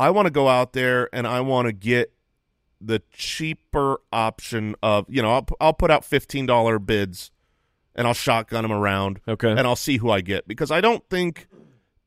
[0.03, 2.13] I want to go out there and I want to get
[2.81, 7.31] the cheaper option of you know I'll, I'll put out fifteen dollar bids
[7.95, 9.49] and I'll shotgun them around Okay.
[9.49, 11.47] and I'll see who I get because I don't think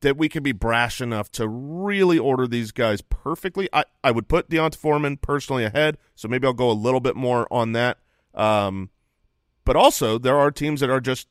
[0.01, 3.67] that we can be brash enough to really order these guys perfectly.
[3.73, 7.15] I, I would put D'Onta Foreman personally ahead, so maybe I'll go a little bit
[7.15, 7.97] more on that.
[8.35, 8.91] Um,
[9.65, 11.27] but also there are teams that are just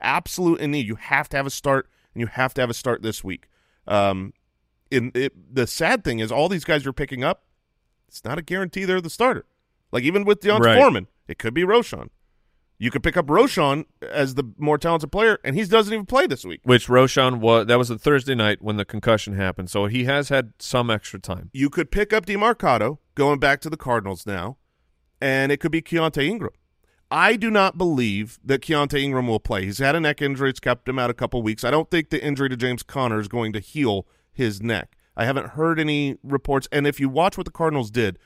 [0.00, 0.86] absolute in need.
[0.86, 3.48] You have to have a start, and you have to have a start this week.
[3.88, 4.32] Um,
[4.94, 7.44] in it, the sad thing is all these guys you're picking up,
[8.08, 9.44] it's not a guarantee they're the starter.
[9.92, 10.78] Like even with D'Onta Right.
[10.78, 12.08] Foreman, it could be Roschon.
[12.78, 16.26] You could pick up Roschon as the more talented player, and he doesn't even play
[16.26, 16.60] this week.
[16.64, 20.28] which Roschon was that was a Thursday night when the concussion happened, so he has
[20.28, 21.50] had some extra time.
[21.52, 24.56] You could pick up Demercado, going back to the Cardinals now,
[25.20, 26.50] and it could be Keaontay Ingram.
[27.10, 29.64] I do not believe that Keaontay Ingram will play.
[29.64, 31.62] He's had a neck injury; it's kept him out a couple weeks.
[31.62, 34.96] I don't think the injury to James Conner is going to heal his neck.
[35.16, 38.18] I haven't heard any reports, and if you watch what the Cardinals did,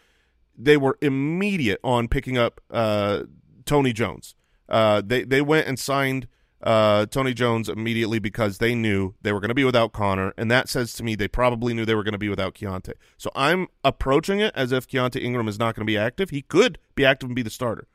[0.56, 3.24] they were immediate on picking up uh,
[3.64, 4.34] Tony Jones.
[4.68, 6.26] Uh, they they went and signed
[6.62, 10.50] uh, Tony Jones immediately because they knew they were going to be without Conner, and
[10.50, 12.94] that says to me they probably knew they were going to be without Keaontay.
[13.16, 16.30] So I'm approaching it as if Keaontay Ingram is not going to be active.
[16.30, 17.86] He could be active and be the starter.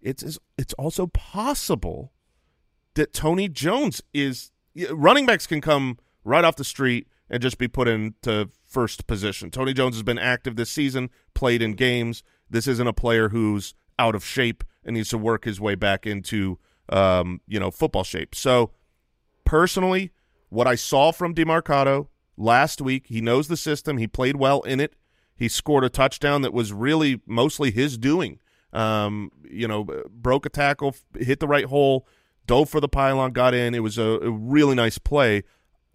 [0.00, 2.12] It's it's also possible
[2.94, 4.50] that Tony Jones is
[4.90, 9.50] running backs can come right off the street and just be put into first position.
[9.50, 12.22] Tony Jones has been active this season, played in games.
[12.50, 16.06] This isn't a player who's out of shape and needs to work his way back
[16.06, 16.58] into
[16.90, 18.34] um, you know football shape.
[18.34, 18.72] So
[19.44, 20.12] personally,
[20.50, 23.06] what I saw from Demercado last week.
[23.08, 23.98] He knows the system.
[23.98, 24.94] He played well in it.
[25.36, 28.38] He scored a touchdown that was really mostly his doing.
[28.72, 32.06] Um, you know, broke a tackle, hit the right hole,
[32.46, 33.74] dove for the pylon, got in.
[33.74, 35.44] It was a, a really nice play.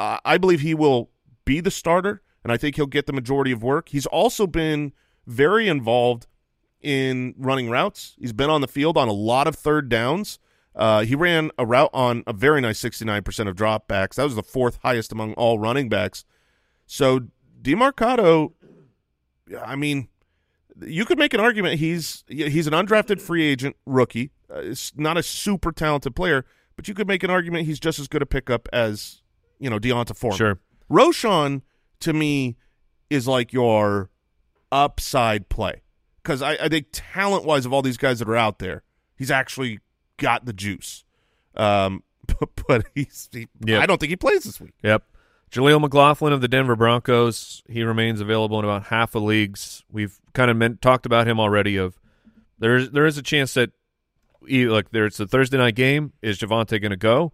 [0.01, 1.09] I believe he will
[1.49, 3.89] be the starter, and I think he'll get the majority of work.
[3.89, 4.93] He's also been
[5.25, 6.27] very involved
[6.79, 8.15] in running routes.
[8.19, 10.37] He's been on the field on a lot of third downs.
[10.75, 14.13] Uh, he ran a route on a very nice 69% of dropbacks.
[14.13, 16.23] That was the fourth highest among all running backs.
[16.85, 17.21] So
[17.59, 18.53] Demercado,
[19.59, 20.07] I mean,
[20.85, 24.29] you could make an argument he's he's an undrafted free agent rookie.
[24.53, 28.07] Uh, not a super talented player, but you could make an argument he's just as
[28.07, 29.23] good a pickup as
[29.57, 30.37] you know D'Onta Foreman.
[30.37, 30.59] Sure.
[30.89, 31.61] Roschon
[32.01, 32.57] to me
[33.09, 34.09] is like your
[34.71, 35.81] upside play
[36.23, 38.83] because I, I think talent wise of all these guys that are out there,
[39.15, 39.79] he's actually
[40.17, 41.03] got the juice.
[41.55, 43.81] Um, but, but he's he, Yep.
[43.81, 44.75] I don't think he plays this week.
[44.83, 45.03] Yep.
[45.51, 47.63] Jaleel McLaughlin of the Denver Broncos.
[47.67, 49.83] He remains available in about half the leagues.
[49.91, 51.75] We've kind of meant, talked about him already.
[51.77, 51.99] Of
[52.59, 53.71] there is there is a chance that
[54.47, 56.13] he, look there's the Thursday night game.
[56.21, 57.33] Is Javonte going to go?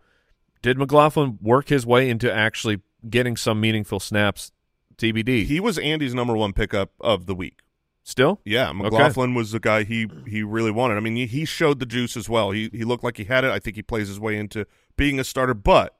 [0.61, 4.51] Did McLaughlin work his way into actually getting some meaningful snaps?
[4.97, 5.45] TBD.
[5.45, 7.59] He was Andy's number one pickup of the week.
[8.07, 10.95] Still, Yeah, McLaughlin was the guy he he really wanted.
[10.95, 12.51] I mean, he, he showed the juice as well.
[12.51, 13.49] He he looked like he had it.
[13.49, 15.55] I think he plays his way into being a starter.
[15.55, 15.97] But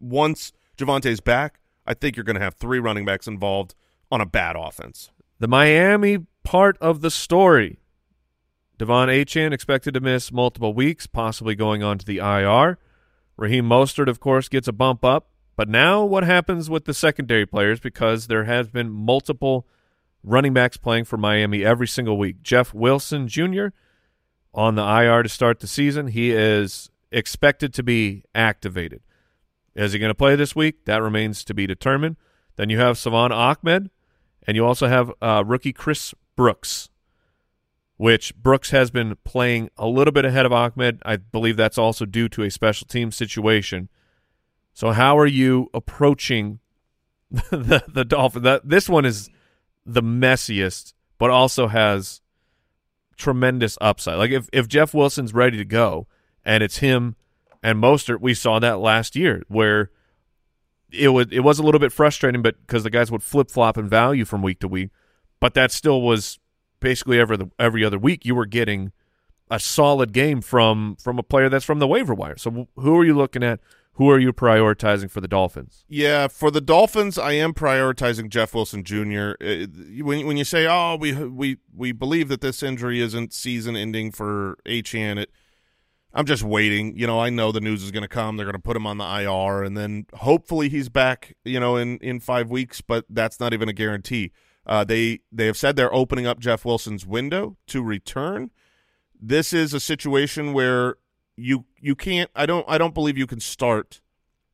[0.00, 3.74] once Javonte's back, I think you're going to have three running backs involved
[4.10, 5.10] on a bad offense.
[5.38, 7.78] The Miami part of the story.
[8.78, 12.78] De'Von Achane expected to miss multiple weeks, possibly going on to the IR.
[13.36, 15.28] Raheem Mostert, of course, gets a bump up.
[15.58, 19.66] But now what happens with the secondary players because there has been multiple
[20.22, 22.44] running backs playing for Miami every single week.
[22.44, 23.70] Jeff Wilson Jr.
[24.54, 26.06] on the IR to start the season.
[26.06, 29.02] He is expected to be activated.
[29.74, 30.84] Is he going to play this week?
[30.84, 32.18] That remains to be determined.
[32.54, 33.90] Then you have Salvon Ahmed,
[34.46, 36.88] and you also have uh, rookie Chris Brooks,
[37.96, 41.02] which Brooks has been playing a little bit ahead of Ahmed.
[41.04, 43.88] I believe that's also due to a special team situation.
[44.78, 46.60] So how are you approaching
[47.32, 48.44] the the Dolphin?
[48.44, 49.28] That this one is
[49.84, 52.20] the messiest, but also has
[53.16, 54.18] tremendous upside.
[54.18, 56.06] Like if if Jeff Wilson's ready to go
[56.44, 57.16] and it's him
[57.60, 59.90] and Mostert, we saw that last year where
[60.92, 63.78] it was it was a little bit frustrating, but because the guys would flip flop
[63.78, 64.90] in value from week to week,
[65.40, 66.38] but that still was
[66.78, 68.92] basically every every other week you were getting
[69.50, 72.36] a solid game from from a player that's from the waiver wire.
[72.36, 73.58] So who are you looking at?
[73.98, 75.84] Who are you prioritizing for the Dolphins?
[75.88, 79.32] Yeah, for the Dolphins, I am prioritizing Jeff Wilson Jr.
[79.40, 79.66] Uh,
[80.04, 84.12] When when you say, "Oh, we we we believe that this injury isn't season ending
[84.12, 85.30] for Achane," it
[86.14, 86.96] I'm just waiting.
[86.96, 88.36] You know, I know the news is going to come.
[88.36, 91.34] They're going to put him on the IR, and then hopefully he's back.
[91.44, 94.30] You know, in in five weeks, but that's not even a guarantee.
[94.64, 98.50] Uh, they they have said they're opening up Jeff Wilson's window to return.
[99.20, 100.96] This is a situation where
[101.38, 102.30] you you can't.
[102.34, 102.64] I don't.
[102.68, 104.00] I don't believe you can start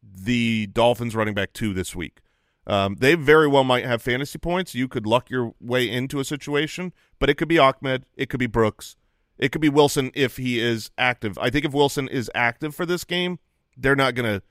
[0.02, 2.20] the Dolphins running back two this week.
[2.66, 4.74] Um, they very well might have fantasy points.
[4.74, 8.40] You could luck your way into a situation, but it could be Ahmed, it could
[8.40, 8.96] be Brooks,
[9.38, 11.38] it could be Wilson if he is active.
[11.38, 13.38] I think if Wilson is active for this game,
[13.76, 14.42] they're not going to.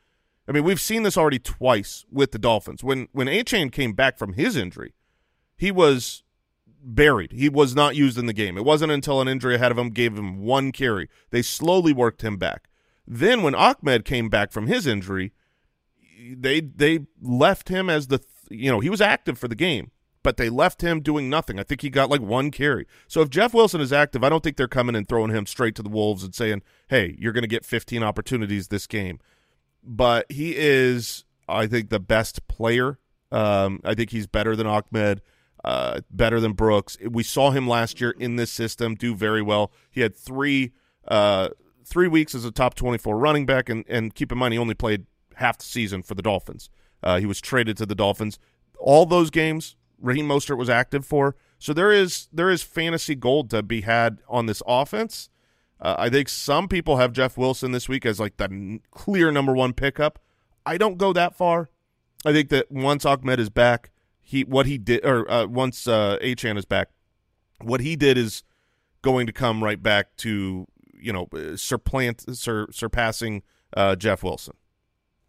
[0.48, 2.84] I mean, we've seen this already twice with the Dolphins.
[2.84, 4.94] When when Achane came back from his injury,
[5.56, 6.23] he was
[6.84, 7.32] buried.
[7.32, 8.58] He was not used in the game.
[8.58, 11.10] It wasn't until an injury ahead of him gave him one carry.
[11.32, 12.70] They slowly worked him back.
[13.08, 15.34] Then when Ahmed came back from his injury,
[16.36, 19.92] they they left him as the you know he was active for the game,
[20.24, 21.60] but they left him doing nothing.
[21.60, 22.88] I think he got like one carry.
[23.08, 25.76] So if Jeff Wilson is active, I don't think they're coming and throwing him straight
[25.76, 29.20] to the wolves and saying, "Hey, you're going to get 15 opportunities this game."
[29.84, 33.00] But he is, I think, the best player.
[33.34, 35.22] Um, I think he's better than Ahmed,
[35.64, 36.98] uh, better than Brooks.
[37.10, 39.72] We saw him last year in this system do very well.
[39.90, 40.72] He had three
[41.08, 41.50] uh,
[41.86, 44.74] three weeks as a top 24 running back, and, and keep in mind he only
[44.74, 45.06] played
[45.36, 46.70] half the season for the Dolphins.
[47.02, 48.40] Uh, he was traded to the Dolphins.
[48.80, 51.36] All those games, Raheem Mostert was active for.
[51.60, 55.30] So there is there is fantasy gold to be had on this offense.
[55.80, 59.54] Uh, I think some people have Jeff Wilson this week as like the clear number
[59.54, 60.20] one pickup.
[60.66, 61.70] I don't go that far.
[62.26, 63.92] I think that once Ahmed is back,
[64.24, 66.90] he what he did, or uh, once uh, Achane is back,
[67.62, 68.44] what he did is
[69.02, 73.44] going to come right back to you know uh, surplant sur, surpassing
[73.76, 74.56] uh, Jeff Wilson.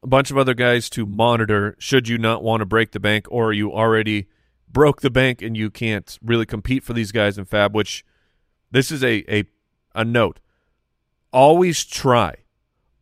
[0.03, 3.26] a bunch of other guys to monitor should you not want to break the bank
[3.30, 4.28] or you already
[4.68, 8.05] broke the bank and you can't really compete for these guys in fab which
[8.70, 9.45] this is a a,
[9.95, 10.38] a note
[11.32, 12.36] always try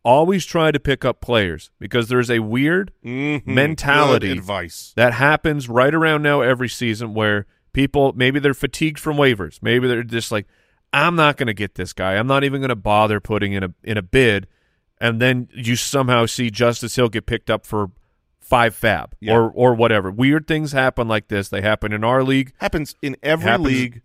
[0.03, 3.45] always try to pick up players because there's a weird Mhm.
[3.47, 4.93] mentality Good advice.
[4.95, 9.59] that happens right around now every season where people maybe they're fatigued from waivers.
[9.61, 10.45] Maybe they're just like,
[10.91, 12.13] I'm not going to get this guy.
[12.17, 14.47] I'm not even going to bother putting in a in a bid.
[15.01, 17.91] And then you somehow see Justice Hill get picked up for
[18.39, 19.33] five fab Yeah.
[19.35, 20.11] or or whatever.
[20.11, 21.49] Weird things happen like this.
[21.49, 22.51] They happen in our league.
[22.57, 24.01] Happens in every Happens- league,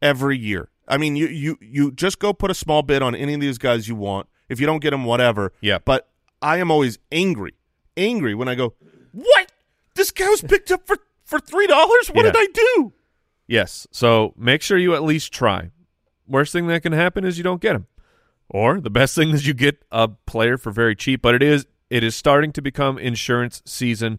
[0.00, 0.68] every year.
[0.88, 3.58] I mean, you you you just go put a small bid on any of these
[3.58, 4.26] guys you want.
[4.50, 5.52] If you don't get them, whatever.
[5.62, 5.78] Yeah.
[5.82, 6.08] But
[6.42, 7.54] I am always angry,
[7.96, 8.74] angry when I go,
[9.12, 9.50] what?
[9.94, 12.08] This guy was picked up for for three dollars.
[12.08, 12.32] What Yeah.
[12.32, 12.92] did I do?
[13.46, 13.86] Yes.
[13.90, 15.70] So make sure you at least try.
[16.26, 17.86] Worst thing that can happen is you don't get him.
[18.48, 21.66] Or the best thing is you get a player for very cheap, but it is
[21.88, 24.18] it is starting to become insurance season.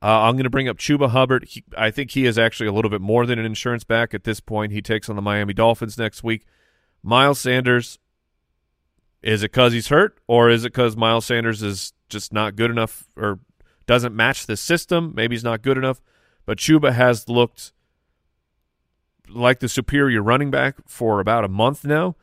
[0.00, 1.44] Uh, I'm going to bring up Chuba Hubbard.
[1.48, 4.22] He, I think he is actually a little bit more than an insurance back at
[4.24, 4.70] this point.
[4.72, 6.46] He takes on the Miami Dolphins next week.
[7.02, 7.98] Miles Sanders,
[9.22, 12.70] is it because he's hurt, or is it because Miles Sanders is just not good
[12.70, 13.40] enough or
[13.86, 15.12] doesn't match the system?
[15.14, 16.00] Maybe he's not good enough.
[16.46, 17.72] But Chuba has looked
[19.28, 22.16] like the superior running back for about a month now.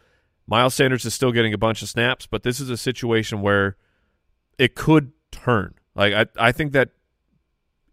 [0.47, 3.77] Miles Sanders is still getting a bunch of snaps, but this is a situation where
[4.57, 5.75] it could turn.
[5.95, 6.89] Like I, I think that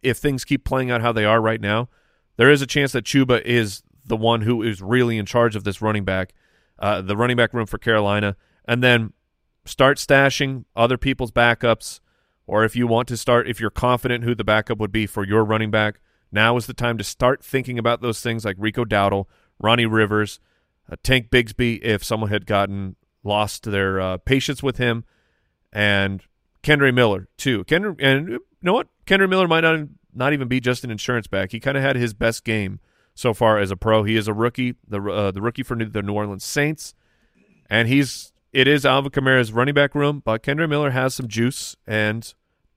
[0.02, 1.88] if things keep playing out how they are right now,
[2.36, 5.64] there is a chance that Chuba is the one who is really in charge of
[5.64, 6.32] this running back,
[6.78, 9.12] uh, the running back room for Carolina, and then
[9.64, 12.00] start stashing other people's backups,
[12.46, 15.24] or if you want to start, if you're confident who the backup would be for
[15.24, 16.00] your running back,
[16.30, 19.26] now is the time to start thinking about those things like Rico Dowdle,
[19.60, 20.40] Ronnie Rivers,
[20.90, 25.04] uh, Tank Bigsby, if someone had gotten lost their uh, patience with him,
[25.72, 26.22] and
[26.62, 27.64] Kendre Miller too.
[27.64, 28.88] Kendre, and you know what?
[29.06, 31.52] Kendre Miller might not not even be just an insurance back.
[31.52, 32.80] He kind of had his best game
[33.14, 34.04] so far as a pro.
[34.04, 36.94] He is a rookie, the uh, the rookie for the New Orleans Saints,
[37.68, 41.76] and he's it is Alvin Kamara's running back room, but Kendre Miller has some juice,
[41.86, 42.32] and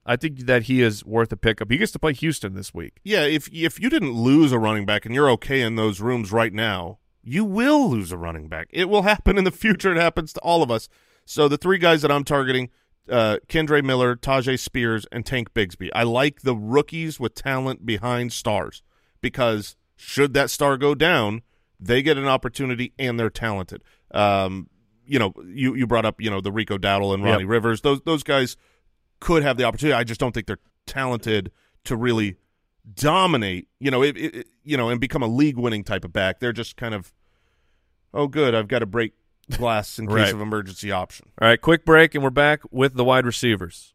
[0.06, 1.72] I think that he is worth a pickup.
[1.72, 3.00] He gets to play Houston this week.
[3.04, 6.32] Yeah, if if you didn't lose a running back and you're okay in those rooms
[6.32, 8.68] right now, you will lose a running back.
[8.70, 9.92] It will happen in the future.
[9.92, 10.88] It happens to all of us.
[11.26, 12.70] So the three guys that I'm targeting,
[13.10, 15.90] uh, Kendre Miller, Tyjae Spears, and Tank Bigsby.
[15.94, 18.84] I like the rookies with talent behind stars
[19.22, 21.42] because should that star go down,
[21.80, 23.84] they get an opportunity and they're talented.
[24.12, 24.70] Um,
[25.08, 27.50] you know, you you brought up you know the Rico Dowdle and Ronnie Yep.
[27.50, 27.82] Rivers.
[27.82, 28.58] Those those guys
[29.20, 29.94] could have the opportunity.
[29.94, 31.52] I just don't think they're talented
[31.86, 32.36] to really
[32.96, 36.40] dominate, you know, it, it, you know, and become a league winning type of back.
[36.40, 37.14] They're just kind of,
[38.14, 39.14] oh, good, I've got to break
[39.52, 41.30] glass in case of emergency option.
[41.42, 43.94] All right, quick break, and we're back with the wide receivers.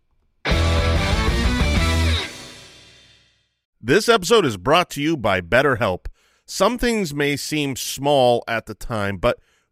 [3.83, 6.07] This episode is brought to you by BetterHelp.
[6.45, 9.39] Some things may seem small at the time, but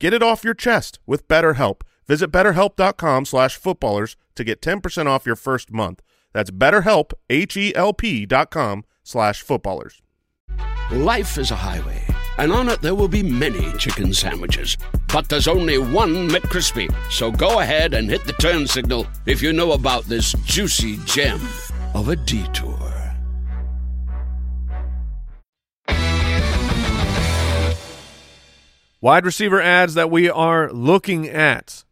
[0.00, 1.82] Get it off your chest with BetterHelp.
[2.06, 6.02] Visit betterhelp.com slash footballers to get 10% off your first month.
[6.32, 10.02] That's betterhelp, H-E-L-P dot com slash footballers.
[10.90, 12.02] Life is a highway,
[12.36, 14.76] and on it there will be many chicken sandwiches.
[15.08, 16.92] But there's only one McCrispy.
[17.10, 21.40] So go ahead and hit the turn signal if you know about this juicy gem
[21.94, 23.03] of a detour.
[29.04, 31.84] Wide receiver ads that we are looking at.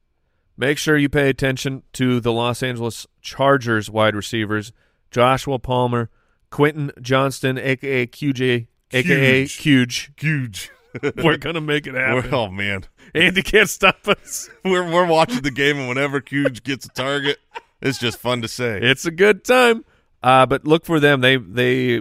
[0.57, 4.73] Make sure you pay attention to the Los Angeles Chargers wide receivers
[5.11, 6.09] Joshua Palmer,
[6.49, 10.11] Quentin Johnston, aka QJ, aka Huge.
[10.19, 10.71] Huge.
[11.23, 12.33] We're gonna make it happen.
[12.33, 12.85] oh, man.
[13.15, 14.49] Andy can't stop us.
[14.65, 17.37] We're, we're watching the game, and whenever Huge gets a target,
[17.83, 18.81] it's just fun to say.
[18.81, 19.85] It's a good time.
[20.23, 21.21] Uh, but look for them.
[21.21, 22.01] They they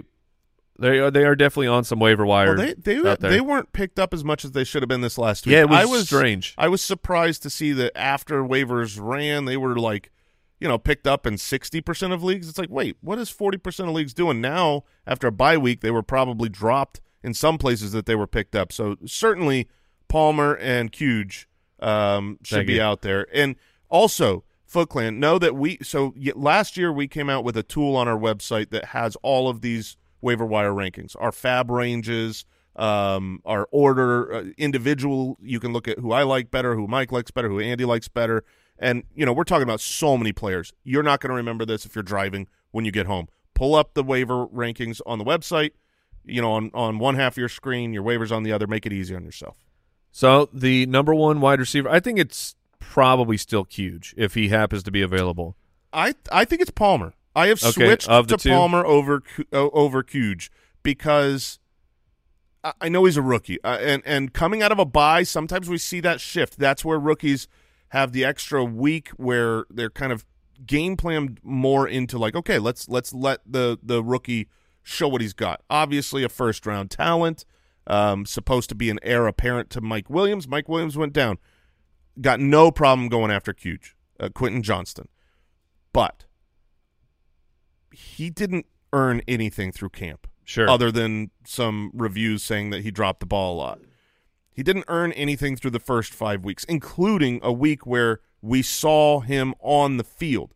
[0.82, 2.56] they are they are definitely on some waiver wire.
[2.56, 5.16] Well, they they, they weren't picked up as much as they should have been this
[5.16, 5.52] last week.
[5.52, 6.54] Yeah, it was I was strange.
[6.58, 10.10] I was surprised to see that after waivers ran, they were like,
[10.58, 12.48] you know, picked up in 60% of leagues.
[12.48, 14.84] It's like, wait, what is 40% of leagues doing now?
[15.06, 18.54] After a bye week, they were probably dropped in some places that they were picked
[18.54, 18.72] up.
[18.72, 19.68] So certainly
[20.08, 21.46] Palmer and Cuge
[21.80, 22.82] um, should Thank be you.
[22.82, 23.26] out there.
[23.32, 23.56] And
[23.88, 27.94] also, Foot Clan, know that we so last year we came out with a tool
[27.94, 32.44] on our website that has all of these waiver wire rankings, our fab ranges,
[32.76, 35.36] um, our order, uh, individual.
[35.42, 38.08] You can look at who I like better, who Mike likes better, who Andy likes
[38.08, 38.44] better,
[38.78, 40.72] and you know we're talking about so many players.
[40.84, 43.28] You're not going to remember this if you're driving when you get home.
[43.54, 45.72] Pull up the waiver rankings on the website.
[46.24, 48.66] You know, on on one half of your screen, your waivers on the other.
[48.66, 49.58] Make it easy on yourself.
[50.12, 54.82] So the number one wide receiver, I think it's probably still huge if he happens
[54.84, 55.56] to be available.
[55.92, 57.14] I I think it's Palmer.
[57.34, 58.50] I have Okay, switched to two?
[58.50, 59.22] Palmer over
[59.52, 60.50] uh, over Cuge
[60.82, 61.58] because
[62.80, 65.78] I, know he's a rookie, uh, and and coming out of a bye, sometimes we
[65.78, 66.58] see that shift.
[66.58, 67.48] That's where rookies
[67.88, 70.24] have the extra week where they're kind of
[70.64, 74.48] game planned more into like, okay, let's let's let the the rookie
[74.82, 75.62] show what he's got.
[75.68, 77.44] Obviously, a first round talent,
[77.86, 80.46] um, supposed to be an heir apparent to Mike Williams.
[80.46, 81.38] Mike Williams went down,
[82.20, 85.08] got no problem going after Cuge, uh, Quentin Johnston,
[85.92, 86.26] but
[87.92, 90.68] he didn't earn anything through camp Sure.
[90.68, 93.80] other than some reviews saying that he dropped the ball a lot.
[94.52, 99.20] He didn't earn anything through the first five weeks, including a week where we saw
[99.20, 100.52] him on the field.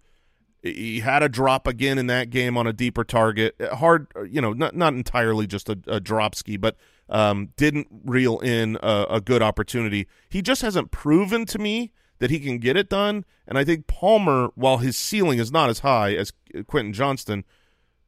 [0.62, 3.54] He had a drop again in that game on a deeper target.
[3.74, 6.76] Hard, you know, not not entirely just a, a drop ski, but
[7.08, 10.08] um, didn't reel in a, a good opportunity.
[10.28, 13.24] He just hasn't proven to me that he can get it done.
[13.46, 16.32] And I think Palmer, while his ceiling is not as high as
[16.66, 17.44] Quentin Johnston,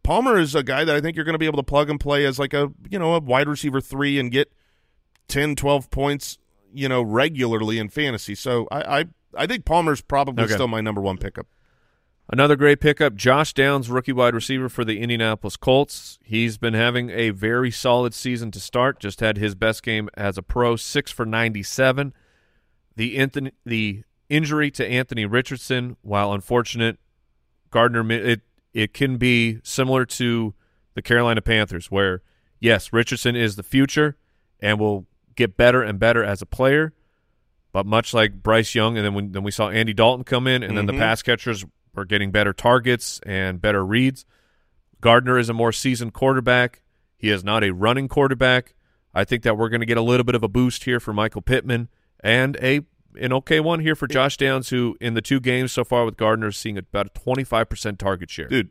[0.02, 2.00] Palmer is a guy that I think you're going to be able to plug and
[2.00, 4.50] play as like a you know a wide receiver three and get
[5.28, 6.38] 10, 12 points
[6.72, 8.34] you know regularly in fantasy.
[8.34, 9.04] So I I,
[9.36, 10.54] I think Palmer's probably Okay.
[10.54, 11.46] still my number one pickup.
[12.30, 16.18] Another great pickup, Josh Downs, rookie wide receiver for the Indianapolis Colts.
[16.22, 19.00] He's been having a very solid season to start.
[19.00, 22.12] Just had his best game as a pro, six for ninety-seven.
[22.98, 26.98] The Anthony, the injury to Anthony Richardson, while unfortunate,
[27.70, 28.40] Gardner it
[28.74, 30.52] it can be similar to
[30.94, 32.22] the Carolina Panthers, where
[32.58, 34.16] yes, Richardson is the future
[34.58, 36.92] and will get better and better as a player.
[37.70, 40.64] But much like Bryce Young, and then when then we saw Andy Dalton come in,
[40.64, 40.98] and then the Mhm.
[40.98, 44.26] pass catchers were getting better targets and better reads.
[45.00, 46.82] Gardner is a more seasoned quarterback.
[47.16, 48.74] He is not a running quarterback.
[49.14, 51.12] I think that we're going to get a little bit of a boost here for
[51.12, 51.88] Michael Pittman
[52.20, 52.80] and a
[53.18, 56.16] an okay one here for Josh Downs, who in the two games so far with
[56.16, 58.48] Gardner is seeing about a twenty five percent target share.
[58.48, 58.70] Dude,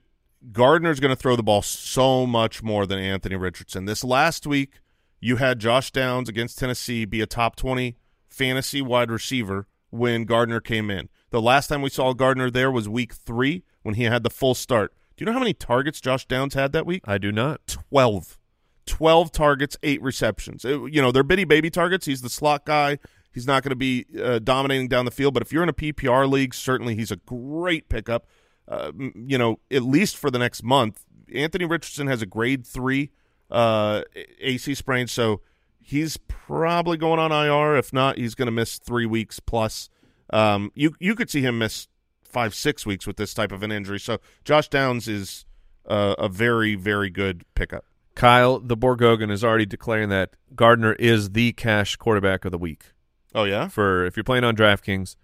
[0.52, 3.86] Gardner's going to throw the ball so much more than Anthony Richardson.
[3.86, 4.80] This last week,
[5.20, 7.98] you had Josh Downs against Tennessee be a top 20
[8.30, 11.10] fantasy wide receiver when Gardner came in.
[11.32, 14.54] The last time we saw Gardner there was week three when he had the full
[14.56, 14.94] start.
[15.16, 17.02] Do you know how many targets Josh Downs had that week?
[17.06, 17.62] I do not.
[17.90, 18.38] 12.
[18.86, 20.64] 12 targets, eight receptions.
[20.64, 22.06] It- you know, they're bitty baby targets.
[22.06, 23.00] He's the slot guy.
[23.38, 25.74] He's not going to be uh, dominating down the field, but if you're in a
[25.74, 28.26] PPR league, certainly he's a great pickup.
[28.68, 31.06] Uh, you know, at least for the next month.
[31.32, 33.12] Anthony Richardson has a grade three
[33.52, 34.02] uh,
[34.40, 35.42] AC sprain, so
[35.80, 37.78] he's probably going on IR.
[37.78, 39.88] If not, he's going to miss three weeks plus.
[40.34, 41.88] Um, you you could see him miss
[42.24, 44.00] five six weeks with this type of an injury.
[44.00, 45.46] So Josh Downs is
[45.86, 47.86] uh, a very very good pickup.
[48.16, 52.94] Kyle the Borgogan is already declaring that Gardner is the cash quarterback of the week
[53.36, 55.16] Oh yeah, for if you're playing on DraftKings.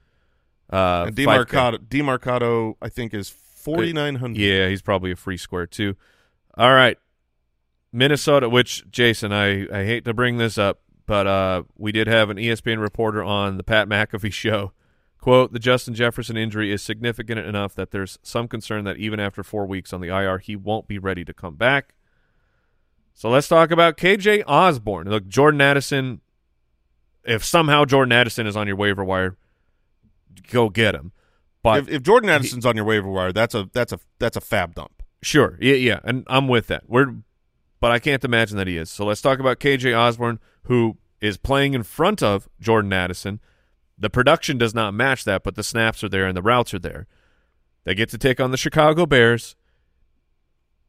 [0.72, 1.46] Uh, and 5K.
[1.46, 4.40] Demercado Demercado I think is forty nine hundred.
[4.40, 5.96] Yeah, he's probably a free square too.
[6.58, 6.98] All right,
[7.92, 8.50] Minnesota.
[8.50, 12.38] Which Jason, I I hate to bring this up, but uh, we did have an
[12.38, 14.72] ESPN reporter on the Pat McAfee show.
[15.20, 19.44] Quote: The Justin Jefferson injury is significant enough that there's some concern that even after
[19.44, 21.94] four weeks on the IR, he won't be ready to come back.
[23.14, 25.10] So let's talk about KJ Osborn.
[25.10, 26.22] Look, Jordan Addison.
[27.26, 29.38] If somehow Jordan Addison is on your waiver wire,
[30.52, 31.12] go get him.
[31.62, 34.42] But If, if Jordan Addison's on your waiver wire, that's a that's a that's a
[34.42, 35.02] fab dump.
[35.22, 35.58] Sure.
[35.62, 36.00] Yeah, yeah.
[36.04, 36.84] And I'm with that.
[36.88, 37.16] We're
[37.80, 38.90] but I can't imagine that he is.
[38.90, 43.40] So let's talk about KJ Osborn, who is playing in front of Jordan Addison.
[43.98, 46.80] The production does not match that, but the snaps are there and the routes are
[46.80, 47.08] there.
[47.86, 49.56] They get to take on the Chicago Bears.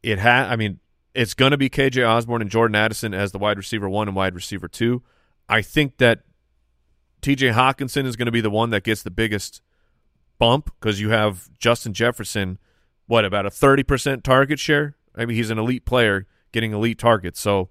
[0.03, 0.79] It ha I mean,
[1.13, 4.35] it's gonna be KJ Osborn and Jordan Addison as the wide receiver one and wide
[4.35, 5.01] receiver two.
[5.47, 6.23] I think that
[7.25, 9.63] TJ Hockenson is going to be the one that gets the biggest
[10.37, 12.59] bump because you have Justin Jefferson,
[13.07, 14.95] what about a thirty percent target share?
[15.15, 17.69] I mean, he's an elite player getting elite targets, so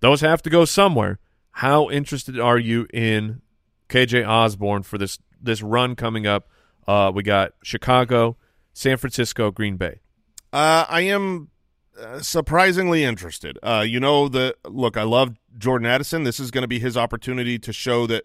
[0.00, 1.20] those have to go somewhere.
[1.52, 3.40] How interested are you in
[3.88, 6.48] KJ Osborn for this this run coming up?
[6.88, 8.36] Uh, we got Chicago,
[8.72, 10.00] San Francisco, Green Bay.
[10.52, 11.50] Uh, I am
[11.96, 13.60] uh, surprisingly interested.
[13.62, 14.96] Uh, you know the look.
[14.96, 16.24] I love Jordan Addison.
[16.24, 18.24] This is going to be his opportunity to show that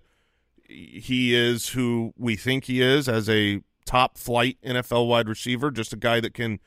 [0.67, 5.71] he is who we think he is as a top flight NFL wide receiver.
[5.71, 6.59] Just a guy that can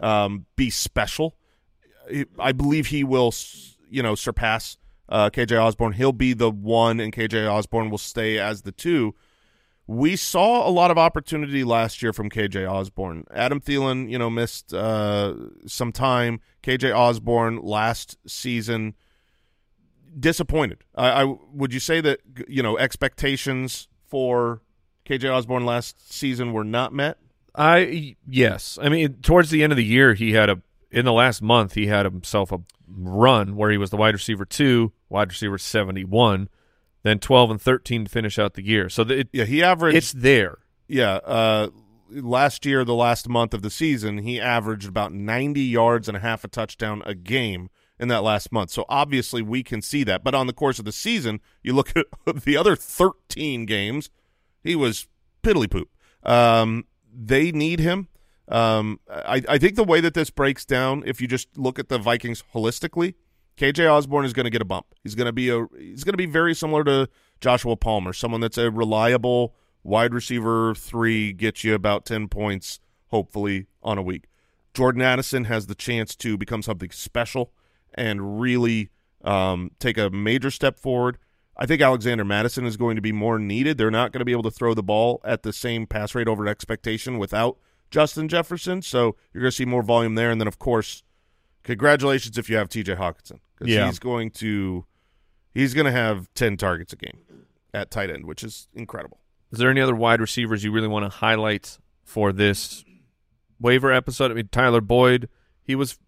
[0.00, 1.36] um, be special.
[2.38, 3.32] I believe he will,
[3.88, 4.76] you know, surpass
[5.08, 5.92] uh, KJ Osborn.
[5.92, 9.14] He'll be the one, and KJ Osborn will stay as the two.
[9.86, 13.24] We saw a lot of opportunity last year from KJ Osborn.
[13.34, 15.34] Adam Thielen, you know, missed uh,
[15.66, 16.40] some time.
[16.62, 18.94] KJ Osborn last season
[20.18, 20.84] disappointed.
[20.94, 24.62] I, I would you say that you know expectations for
[25.06, 27.18] KJ Osborn last season were not met?
[27.54, 30.60] I yes, I mean towards the end of the year he had a
[30.90, 34.44] in the last month he had himself a run where he was the wide receiver
[34.44, 36.48] two, wide receiver seventy one,
[37.02, 38.88] then twelve and thirteen to finish out the year.
[38.88, 39.96] So the, it, Yeah, he averaged.
[39.96, 40.58] it's there.
[40.88, 41.68] yeah, uh,
[42.10, 46.20] last year, the last month of the season, he averaged about 90 yards and a
[46.20, 47.70] half a touchdown a game
[48.04, 48.70] in that last month.
[48.70, 50.22] So obviously, we can see that.
[50.22, 52.06] But on the course of the season, you look at
[52.44, 54.10] the other 13 games,
[54.62, 55.08] he was
[55.42, 55.88] piddly poop.
[56.22, 58.08] Um, they need him.
[58.48, 61.88] Um, I, I think the way that this breaks down, if you just look at
[61.88, 63.14] the Vikings holistically,
[63.56, 64.86] KJ Osborn is going to get a bump.
[65.02, 67.08] He's going to be a he's going to be very similar to
[67.40, 73.66] Joshua Palmer, someone that's a reliable wide receiver three, gets you about ten points hopefully
[73.82, 74.24] on a week.
[74.74, 77.52] Jordan Addison has the chance to become something special
[77.94, 78.90] and really
[79.22, 81.18] um, take a major step forward.
[81.56, 83.78] I think Alexander Mattison is going to be more needed.
[83.78, 86.26] They're not going to be able to throw the ball at the same pass rate
[86.28, 87.58] over expectation without
[87.92, 88.82] Justin Jefferson.
[88.82, 90.30] So you're going to see more volume there.
[90.32, 91.04] And then, of course,
[91.62, 93.86] congratulations if you have TJ Hockenson because Yeah.
[93.86, 94.84] he's going to
[95.52, 97.18] he's going to have 10 targets a game
[97.72, 99.20] at tight end, which is incredible.
[99.52, 102.84] Is there any other wide receivers you really want to highlight for this
[103.60, 104.32] waiver episode?
[104.32, 105.28] I mean, Tyler Boyd,
[105.62, 105.98] he was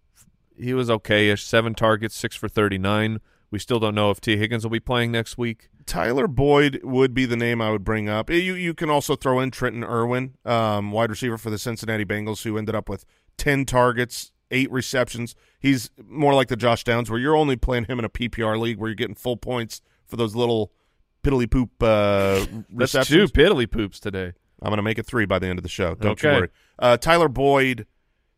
[0.59, 3.19] he was okay-ish, seven targets, six for thirty-nine.
[3.49, 5.69] We still don't know if Tee Higgins will be playing next week.
[5.85, 8.29] Tyler Boyd would be the name I would bring up.
[8.29, 12.43] You you can also throw in Trenton Irwin, um, wide receiver for the Cincinnati Bengals,
[12.43, 13.05] who ended up with
[13.37, 15.35] ten targets, eight receptions.
[15.59, 18.77] He's more like the Josh Downs, where you're only playing him in a PPR league,
[18.77, 20.71] where you're getting full points for those little
[21.23, 23.31] piddly poop uh, receptions.
[23.31, 24.33] two piddly poops today.
[24.61, 25.95] I'm going to make it three by the end of the show.
[25.95, 26.49] Don't you worry.
[26.79, 27.85] Uh, Tyler Boyd.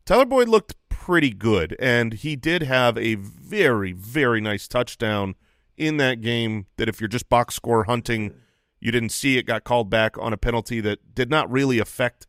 [0.04, 5.34] Tyler Boyd looked pretty good, and he did have a very, very nice touchdown
[5.76, 6.66] in that game.
[6.76, 8.34] That if you're just box score hunting,
[8.80, 12.26] you didn't see it, got called back on a penalty that did not really affect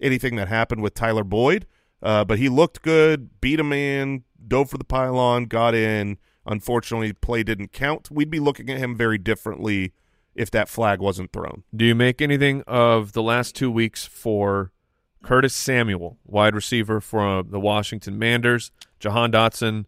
[0.00, 1.66] anything that happened with Tyler Boyd.
[2.02, 6.18] Uh, but he looked good, beat a man, dove for the pylon, got in.
[6.44, 8.10] Unfortunately, play didn't count.
[8.10, 9.92] We'd be looking at him very differently
[10.34, 11.64] if that flag wasn't thrown.
[11.74, 14.72] Do you make anything of the last two weeks for
[15.22, 18.70] Curtis Samuel, wide receiver for uh, the Washington Manders?
[19.00, 19.84] Jahan Dotson,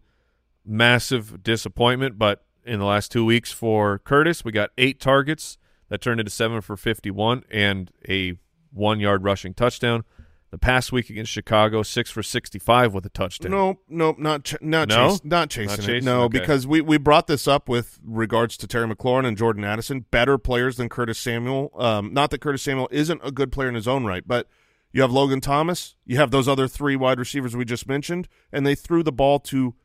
[0.65, 5.57] massive disappointment, but in the last two weeks for Curtis, we got eight targets
[5.89, 8.35] that turned into seven for 51 and a
[8.71, 10.03] one yard rushing touchdown.
[10.51, 13.51] The past week against Chicago, six for 65 with a touchdown.
[13.53, 14.95] Nope, nope, not ch- not No?
[15.09, 16.03] chas- not chasing Not it.
[16.03, 16.39] No, Okay.
[16.39, 20.37] because we we brought this up with regards to Terry McLaurin and Jordan Addison, better
[20.37, 21.71] players than Curtis Samuel.
[21.77, 24.45] Um, not that Curtis Samuel isn't a good player in his own right, but
[24.91, 28.65] you have Logan Thomas, you have those other three wide receivers we just mentioned, and
[28.65, 29.75] they threw the ball to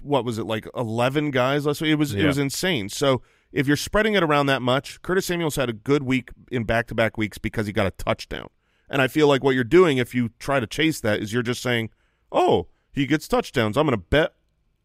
[0.00, 1.92] what was it like eleven guys last week?
[1.92, 2.88] It was it was insane.
[2.88, 3.22] So
[3.52, 6.86] if you're spreading it around that much, Curtis Samuel's had a good week in back
[6.88, 8.48] to back weeks because he got a touchdown.
[8.88, 11.42] And I feel like what you're doing if you try to chase that is you're
[11.42, 11.90] just saying,
[12.30, 13.76] Oh, he gets touchdowns.
[13.76, 14.34] I'm gonna bet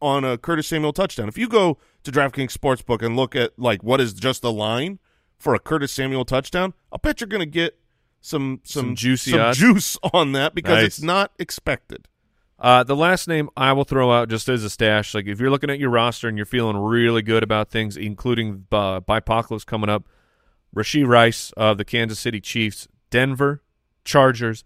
[0.00, 1.28] on a Curtis Samuel touchdown.
[1.28, 4.98] If you go to DraftKings Sportsbook and look at like what is just the line
[5.38, 7.78] for a Curtis Samuel touchdown, I'll bet you're gonna get
[8.20, 10.86] some some, Some juicy some juice on that because Nice.
[10.86, 12.08] it's not expected.
[12.58, 15.50] Uh, the last name I will throw out just as a stash, like if you're
[15.50, 19.88] looking at your roster and you're feeling really good about things, including uh, Bipocalypse coming
[19.88, 20.08] up,
[20.74, 23.62] Rashee Rice of the Kansas City Chiefs, Denver,
[24.04, 24.64] Chargers,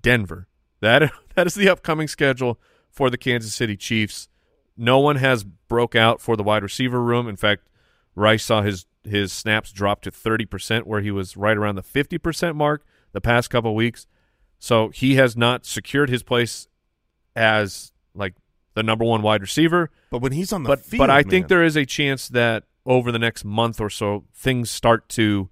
[0.00, 0.46] Denver.
[0.80, 4.28] That that is the upcoming schedule for the Kansas City Chiefs.
[4.76, 7.26] No one has broke out for the wide receiver room.
[7.28, 7.68] In fact,
[8.14, 12.54] Rice saw his his snaps drop to 30% where he was right around the 50%
[12.54, 14.06] mark the past couple weeks.
[14.58, 16.68] So he has not secured his place
[17.34, 18.34] as like
[18.74, 19.90] the number one wide receiver.
[20.10, 22.28] But when he's on the But field, but I man, think there is a chance
[22.28, 25.48] that over the next month or so things start to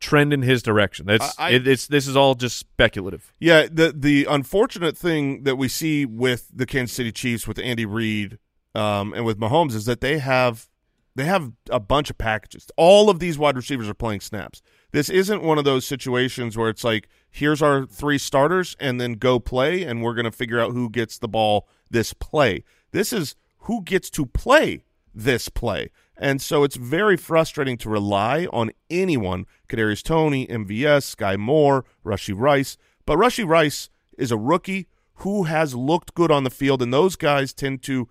[0.00, 1.06] trend in his direction.
[1.06, 3.32] That's I- it, it's this is all just speculative.
[3.40, 7.86] Yeah, the the unfortunate thing that we see with the Kansas City Chiefs with Andy
[7.86, 8.38] Reid
[8.74, 10.68] um, and with Mahomes is that they have
[11.16, 12.68] they have a bunch of packages.
[12.76, 14.62] All of these wide receivers are playing snaps.
[14.92, 19.14] This isn't one of those situations where it's like, here's our three starters and then
[19.14, 22.64] go play, and we're going to figure out who gets the ball this play.
[22.92, 24.82] This is who gets to play
[25.14, 25.90] this play.
[26.16, 32.34] And so it's very frustrating to rely on anyone, Kadarius Toney, MVS, Sky Moore, Rashee
[32.36, 32.76] Rice.
[33.04, 37.14] But Rashee Rice is a rookie who has looked good on the field, and those
[37.14, 38.08] guys tend to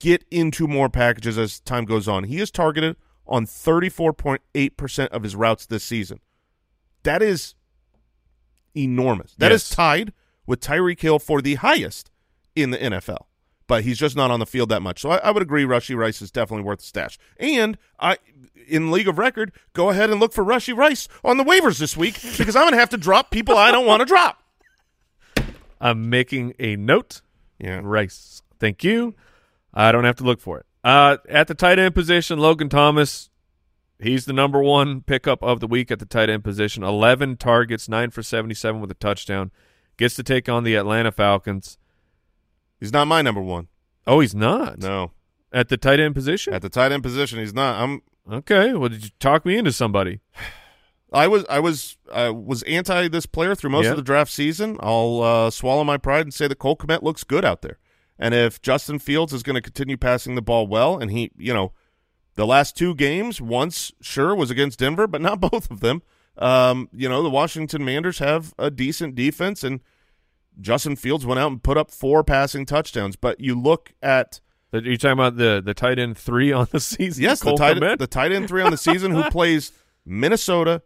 [0.00, 2.24] get into more packages as time goes on.
[2.24, 2.96] He is targeted
[3.28, 6.20] on 34.8% of his routes this season.
[7.02, 7.54] That is
[8.76, 9.34] enormous.
[9.38, 9.76] That is Yes.
[9.76, 10.12] tied
[10.46, 12.10] with Tyreek Hill for the highest
[12.56, 13.26] in the NFL.
[13.66, 15.00] But he's just not on the field that much.
[15.00, 17.18] So I, I would agree Rashee Rice is definitely worth a stash.
[17.38, 18.16] And I
[18.66, 21.96] in League of Record, go ahead and look for Rashee Rice on the waivers this
[21.96, 24.42] week because I'm gonna have to drop people I don't want to drop.
[25.80, 27.20] I'm making a note.
[27.58, 27.80] Yeah.
[27.82, 28.42] Rice.
[28.58, 29.14] Thank you.
[29.74, 30.66] I don't have to look for it.
[30.84, 33.30] Uh, at the tight end position, Logan Thomas,
[33.98, 36.82] he's the number one pickup of the week at the tight end position.
[36.82, 39.50] 11 targets, 9 for 77 with a touchdown.
[39.96, 41.76] Gets to take on the Atlanta Falcons.
[42.78, 43.66] He's not my number one.
[44.06, 44.78] Oh, he's not.
[44.78, 45.12] No.
[45.52, 46.54] At the tight end position?
[46.54, 47.82] At the tight end position, he's not.
[47.82, 48.72] I'm okay.
[48.74, 50.20] Well, did you talk me into somebody?
[51.12, 53.92] I was I was I was anti this player through most Yeah.
[53.92, 54.76] of the draft season.
[54.80, 57.78] I'll uh, swallow my pride and say that Cole Kmet looks good out there.
[58.18, 61.54] And if Justin Fields is going to continue passing the ball well, and he, you
[61.54, 61.72] know,
[62.34, 66.02] the last two games, once sure was against Denver, but not both of them.
[66.36, 69.80] Um, you know, the Washington Manders have a decent defense, and
[70.60, 73.16] Justin Fields went out and put up four passing touchdowns.
[73.16, 74.40] But you look at
[74.72, 77.22] Are you talking about the, the tight end three on the season?
[77.22, 77.98] Yes, Cole the tight Kmet?
[77.98, 79.72] the tight end three on the season who plays
[80.04, 80.82] Minnesota,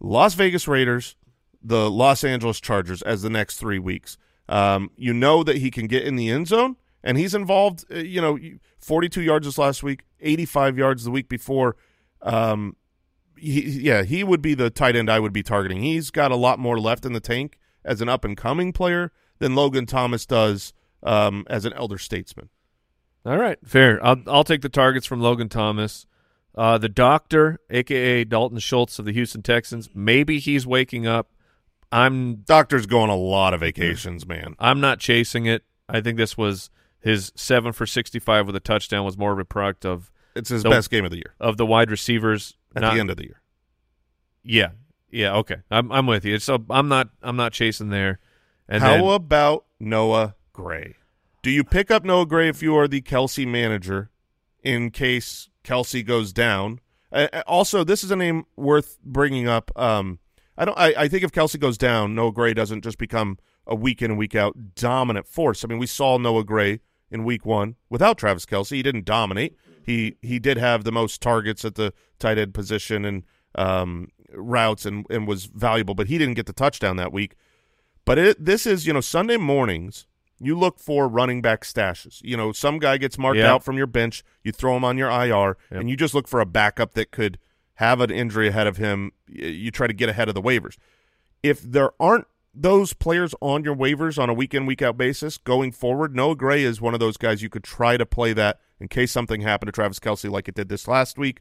[0.00, 1.16] Las Vegas Raiders,
[1.62, 4.16] the Los Angeles Chargers as the next three weeks.
[4.48, 7.84] Um, you know that he can get in the end zone, and he's involved.
[7.92, 8.38] uh, You know,
[8.78, 11.76] forty-two yards this last week, eighty-five yards the week before.
[12.22, 12.76] Um,
[13.36, 15.82] he, yeah, he would be the tight end I would be targeting.
[15.82, 19.12] He's got a lot more left in the tank as an up and coming player
[19.38, 20.72] than Logan Thomas does
[21.02, 22.48] um, as an elder statesman.
[23.24, 24.04] All right, fair.
[24.04, 26.06] I'll I'll take the targets from Logan Thomas.
[26.54, 31.30] Uh, the doctor, aka Dalton Schultz of the Houston Texans, maybe he's waking up.
[31.90, 34.54] I'm Doctor's going a lot of vacations, man.
[34.58, 35.64] I'm not chasing it.
[35.88, 36.70] I think this was
[37.00, 40.50] his seven for sixty five with a touchdown was more of a product of It's
[40.50, 40.72] his Nope.
[40.72, 43.24] best game of the year of the wide receivers at not- the end of the
[43.24, 43.40] year.
[44.42, 44.70] Yeah,
[45.10, 45.56] yeah, okay.
[45.70, 46.38] I'm I'm with you.
[46.38, 48.18] So I'm not I'm not chasing there.
[48.68, 50.94] And How then, about Noah Gray?
[51.42, 54.10] Do you pick up Noah Gray if you are the Kelce manager
[54.62, 56.80] in case Kelce goes down?
[57.10, 59.70] Uh, also, this is a name worth bringing up.
[59.76, 60.18] Um,
[60.58, 60.78] I don't.
[60.78, 64.10] I, I think if Kelce goes down, Noah Gray doesn't just become a week in
[64.10, 65.64] and week out dominant force.
[65.64, 66.80] I mean, we saw Noah Gray
[67.10, 68.70] in week one without Travis Kelce.
[68.74, 69.56] He didn't dominate.
[69.82, 73.22] He he did have the most targets at the tight end position and
[73.54, 77.34] um, routes and, and was valuable, but he didn't get the touchdown that week.
[78.04, 80.06] But it, this is, you know, Sunday mornings,
[80.38, 82.20] you look for running back stashes.
[82.22, 83.52] You know, some guy gets marked Yeah.
[83.52, 85.80] out from your bench, you throw him on your IR, Yep.
[85.80, 87.38] and you just look for a backup that could
[87.78, 89.12] have an injury ahead of him.
[89.28, 90.76] You try to get ahead of the waivers.
[91.44, 95.38] If there aren't those players on your waivers on a week in, week out basis
[95.38, 98.58] going forward, Noah Gray is one of those guys you could try to play that
[98.80, 101.40] in case something happened to Travis Kelce like it did this last week.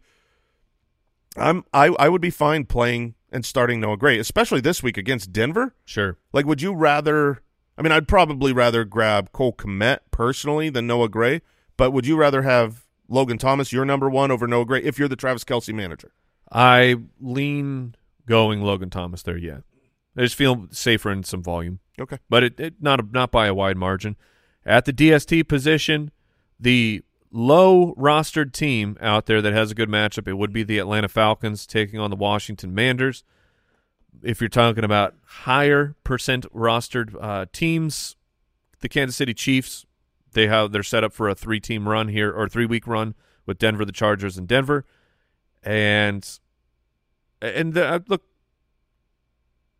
[1.36, 5.34] I'm I I would be fine playing and starting Noah Gray, especially this week against
[5.34, 5.74] Denver.
[5.86, 6.18] sure.
[6.34, 7.42] Like, would you rather?
[7.80, 11.42] I mean, I'd probably rather grab Cole Kmet personally than Noah Gray,
[11.78, 15.08] but would you rather have Logan Thomas, your number one, over Noah Gray if you're
[15.08, 16.12] the Travis Kelce manager?
[16.52, 17.95] I lean
[18.26, 19.38] going Logan Thomas there.
[19.38, 19.60] Yeah,
[20.16, 21.80] I just feel safer in some volume.
[22.00, 22.20] Okay.
[22.30, 24.16] but it, it not not by a wide margin.
[24.66, 26.12] At the DST position,
[26.60, 30.80] the low rostered team out there that has a good matchup, it would be the
[30.80, 33.24] Atlanta Falcons taking on the Washington Manders.
[34.24, 38.16] If you're talking about higher percent rostered uh, teams,
[38.80, 39.86] the Kansas City Chiefs,
[40.34, 43.16] they have they're set up for a three team run here or three week run
[43.45, 44.86] with Denver, the Chargers, and Denver,
[45.64, 46.28] and
[47.41, 48.24] and the, uh, look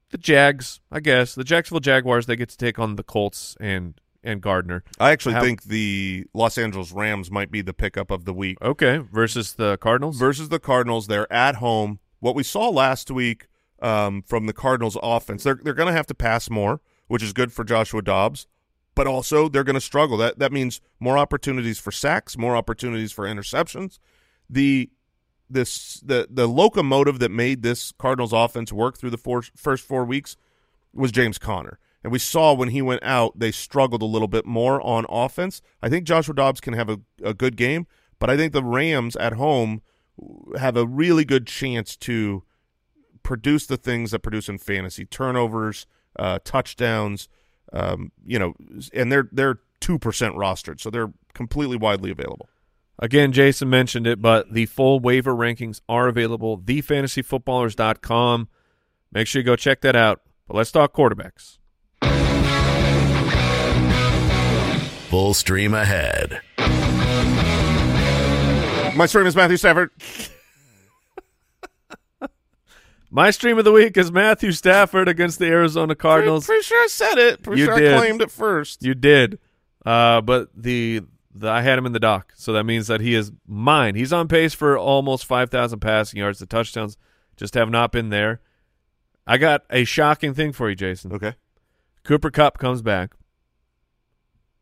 [0.09, 3.99] the Jags, I guess the Jacksonville Jaguars, they get to take on the Colts and
[4.23, 4.84] and Gardner.
[4.99, 8.57] I actually How- think the Los Angeles Rams might be the pickup of the week
[8.61, 10.17] Okay, versus the Cardinals.
[10.17, 11.07] versus the Cardinals.
[11.07, 11.99] They're at home.
[12.19, 13.47] What we saw last week
[13.82, 17.32] um, from the Cardinals offense, they're they're going to have to pass more, which is
[17.34, 18.47] good for Joshua Dobbs,
[18.95, 20.17] but also they're going to struggle.
[20.17, 23.99] That that means more opportunities for sacks, more opportunities for interceptions.
[24.49, 24.89] The
[25.49, 30.05] this the the locomotive that made this Cardinals offense work through the four, first four
[30.05, 30.35] weeks
[30.93, 31.79] was James Conner.
[32.03, 35.61] And we saw when he went out, they struggled a little bit more on offense.
[35.81, 37.87] I think Joshua Dobbs can have a, a good game,
[38.19, 39.81] But I think the Rams at home
[40.57, 42.43] have a really good chance to
[43.23, 45.85] produce the things that produce in fantasy turnovers,
[46.17, 47.29] uh, touchdowns,
[47.73, 48.53] um, you know,
[48.93, 52.49] and they're they're two percent rostered, so they're completely widely available.
[52.99, 56.57] Again, Jason mentioned it, but the full waiver rankings are available.
[56.57, 58.49] TheFantasyFootballers.com.
[59.11, 60.21] Make sure you go check that out.
[60.47, 61.59] But let's talk quarterbacks.
[65.09, 66.41] Full stream ahead.
[68.95, 69.91] My stream is Matthew Stafford.
[73.09, 76.45] My stream of the week is Matthew Stafford against the Arizona Cardinals.
[76.45, 77.41] Pretty, pretty sure I said it.
[77.41, 77.93] Pretty You sure did.
[77.93, 78.83] I claimed it first.
[78.83, 79.39] You did,
[79.85, 81.07] uh, but the, the
[81.43, 83.95] I had him in the dock, so that means that he is mine.
[83.95, 86.39] He's on pace for almost five thousand passing yards.
[86.39, 86.97] The touchdowns
[87.35, 88.41] just have not been there.
[89.25, 91.11] I got a shocking thing for you, Jason.
[91.13, 91.33] Okay.
[92.03, 93.11] Cooper Kupp comes back.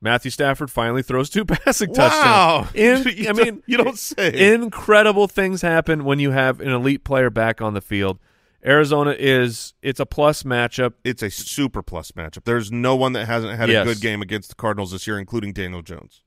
[0.02, 2.68] Matthew Stafford finally throws two passing Wow.
[2.68, 2.76] touchdowns.
[3.08, 4.54] In, You I mean, you don't say.
[4.54, 8.20] Incredible things happen when you have an elite player back on the field.
[8.66, 10.94] Arizona is it's a plus matchup.
[11.04, 12.44] it's a super plus matchup.
[12.46, 13.86] There's no one that hasn't had Yes.
[13.88, 16.24] a good game against the Cardinals this year, including Daniel Jones.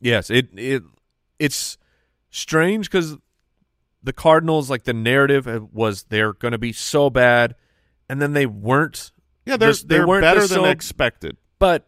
[0.00, 0.82] Yes, it it
[1.38, 1.76] it's
[2.30, 3.16] strange because
[4.02, 7.54] the Cardinals, like the narrative was they're going to be so bad,
[8.08, 9.12] and then they weren't.
[9.46, 11.86] Yeah, they're This- they they're weren't better this than so- expected, But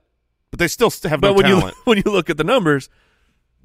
[0.51, 1.75] but they still st- have but no when talent.
[1.77, 2.89] you when you look at the numbers,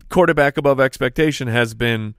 [0.10, 2.16] quarterback above expectation has been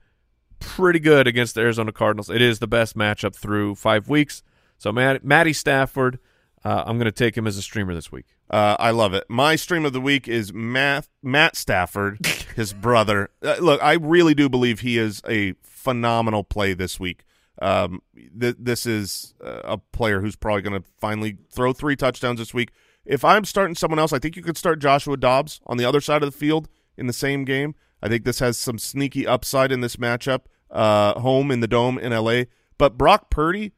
[0.59, 2.29] pretty good against the Arizona Cardinals.
[2.29, 4.43] It is the best matchup through five weeks.
[4.77, 6.19] So Matt, Matty Stafford,
[6.63, 8.25] uh, I'm going to take him as a streamer this week.
[8.49, 9.25] Uh, I love it.
[9.29, 12.25] My stream of the week is Matt Matt Stafford,
[12.55, 13.29] his brother.
[13.43, 17.25] Uh, look, I really do believe he is a phenomenal play this week.
[17.61, 18.01] Um,
[18.39, 22.53] th- this is uh, a player who's probably going to finally throw three touchdowns this
[22.53, 22.71] week.
[23.05, 26.01] If I'm starting someone else, I think you could start Joshua Dobbs on the other
[26.01, 27.75] side of the field in the same game.
[28.01, 30.41] I think this has some sneaky upside in this matchup,
[30.71, 32.43] uh, home in the dome in LA.
[32.77, 33.73] But Brock Purdy,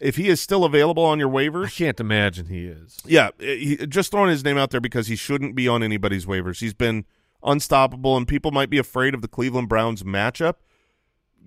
[0.00, 2.98] if he is still available on your waivers, I can't imagine he is.
[3.04, 6.60] yeah, he, just throwing his name out there because he shouldn't be on anybody's waivers.
[6.60, 7.04] He's been
[7.42, 10.54] unstoppable, and people might be afraid of the Cleveland Browns matchup.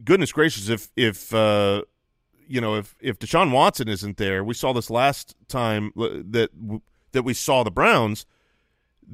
[0.04, 1.84] Goodness gracious, if if uh,
[2.48, 6.50] you know if if Deshaun Watson isn't there, we saw this last time that
[7.12, 8.26] that we saw the Browns.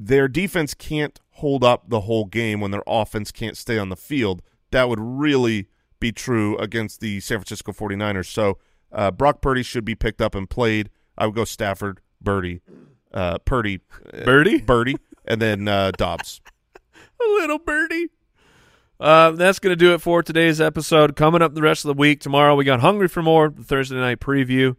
[0.00, 3.96] Their defense can't hold up the whole game when their offense can't stay on the
[3.96, 4.42] field.
[4.70, 5.68] That would really
[5.98, 8.26] be true against the San Francisco 49ers.
[8.26, 8.58] So
[8.92, 10.90] uh, Brock Purdy should be picked up and played.
[11.16, 12.60] I would go Stafford, Birdie,
[13.12, 13.80] uh, Purdy,
[14.12, 14.60] uh, Birdie?
[14.66, 16.40] Birdie, and then uh, Dobbs.
[17.20, 18.08] a little birdie.
[19.00, 21.14] Uh, that's going to do it for today's episode.
[21.14, 23.96] Coming up the rest of the week, tomorrow we got Hungry for More, the Thursday
[23.96, 24.76] night preview.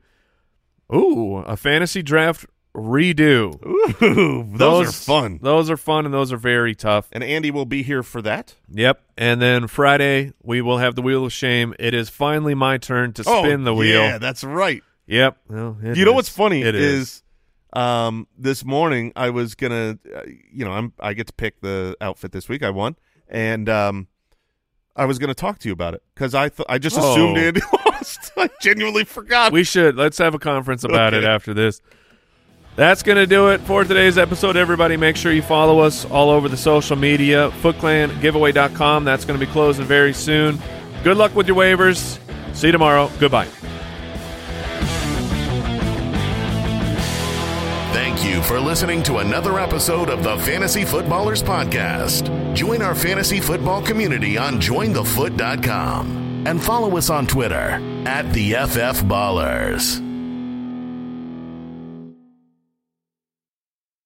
[0.93, 2.45] Ooh, a fantasy draft
[2.75, 3.55] redo.
[3.65, 5.39] Ooh, those, are fun.
[5.41, 7.07] Those are fun, and those are very tough.
[7.11, 8.55] And Andy will be here for that.
[8.71, 9.01] Yep.
[9.17, 11.73] And then Friday, we will have the Wheel of Shame.
[11.79, 13.99] It is finally my turn to spin the wheel.
[14.01, 14.83] Oh, Yeah, that's right.
[15.07, 15.37] Yep.
[15.49, 17.23] Well, you know what's funny It is,
[17.73, 21.97] um, this morning I was gonna, uh, you know, I'm I get to pick the
[21.99, 22.61] outfit this week.
[22.63, 22.95] I won,
[23.27, 24.07] and um,
[24.95, 27.11] I was gonna talk to you about it because I th- I just Oh.
[27.11, 28.31] assumed Andy lost.
[28.37, 29.51] I genuinely forgot.
[29.51, 29.95] We should.
[29.95, 31.81] Let's have a conference about it after this.
[32.79, 34.95] That's going to do it for today's episode, everybody.
[34.95, 37.51] Make sure you follow us all over the social media.
[37.61, 39.03] FootClanGiveaway.com.
[39.03, 40.57] That's going to be closing very soon.
[41.03, 42.17] Good luck with your waivers.
[42.55, 43.11] See you tomorrow.
[43.19, 43.47] Goodbye.
[47.91, 52.55] Thank you for listening to another episode of the Fantasy Footballers Podcast.
[52.55, 59.03] Join our fantasy football community on jointhefoot.com and follow us on Twitter at the FF
[59.03, 60.08] Ballers.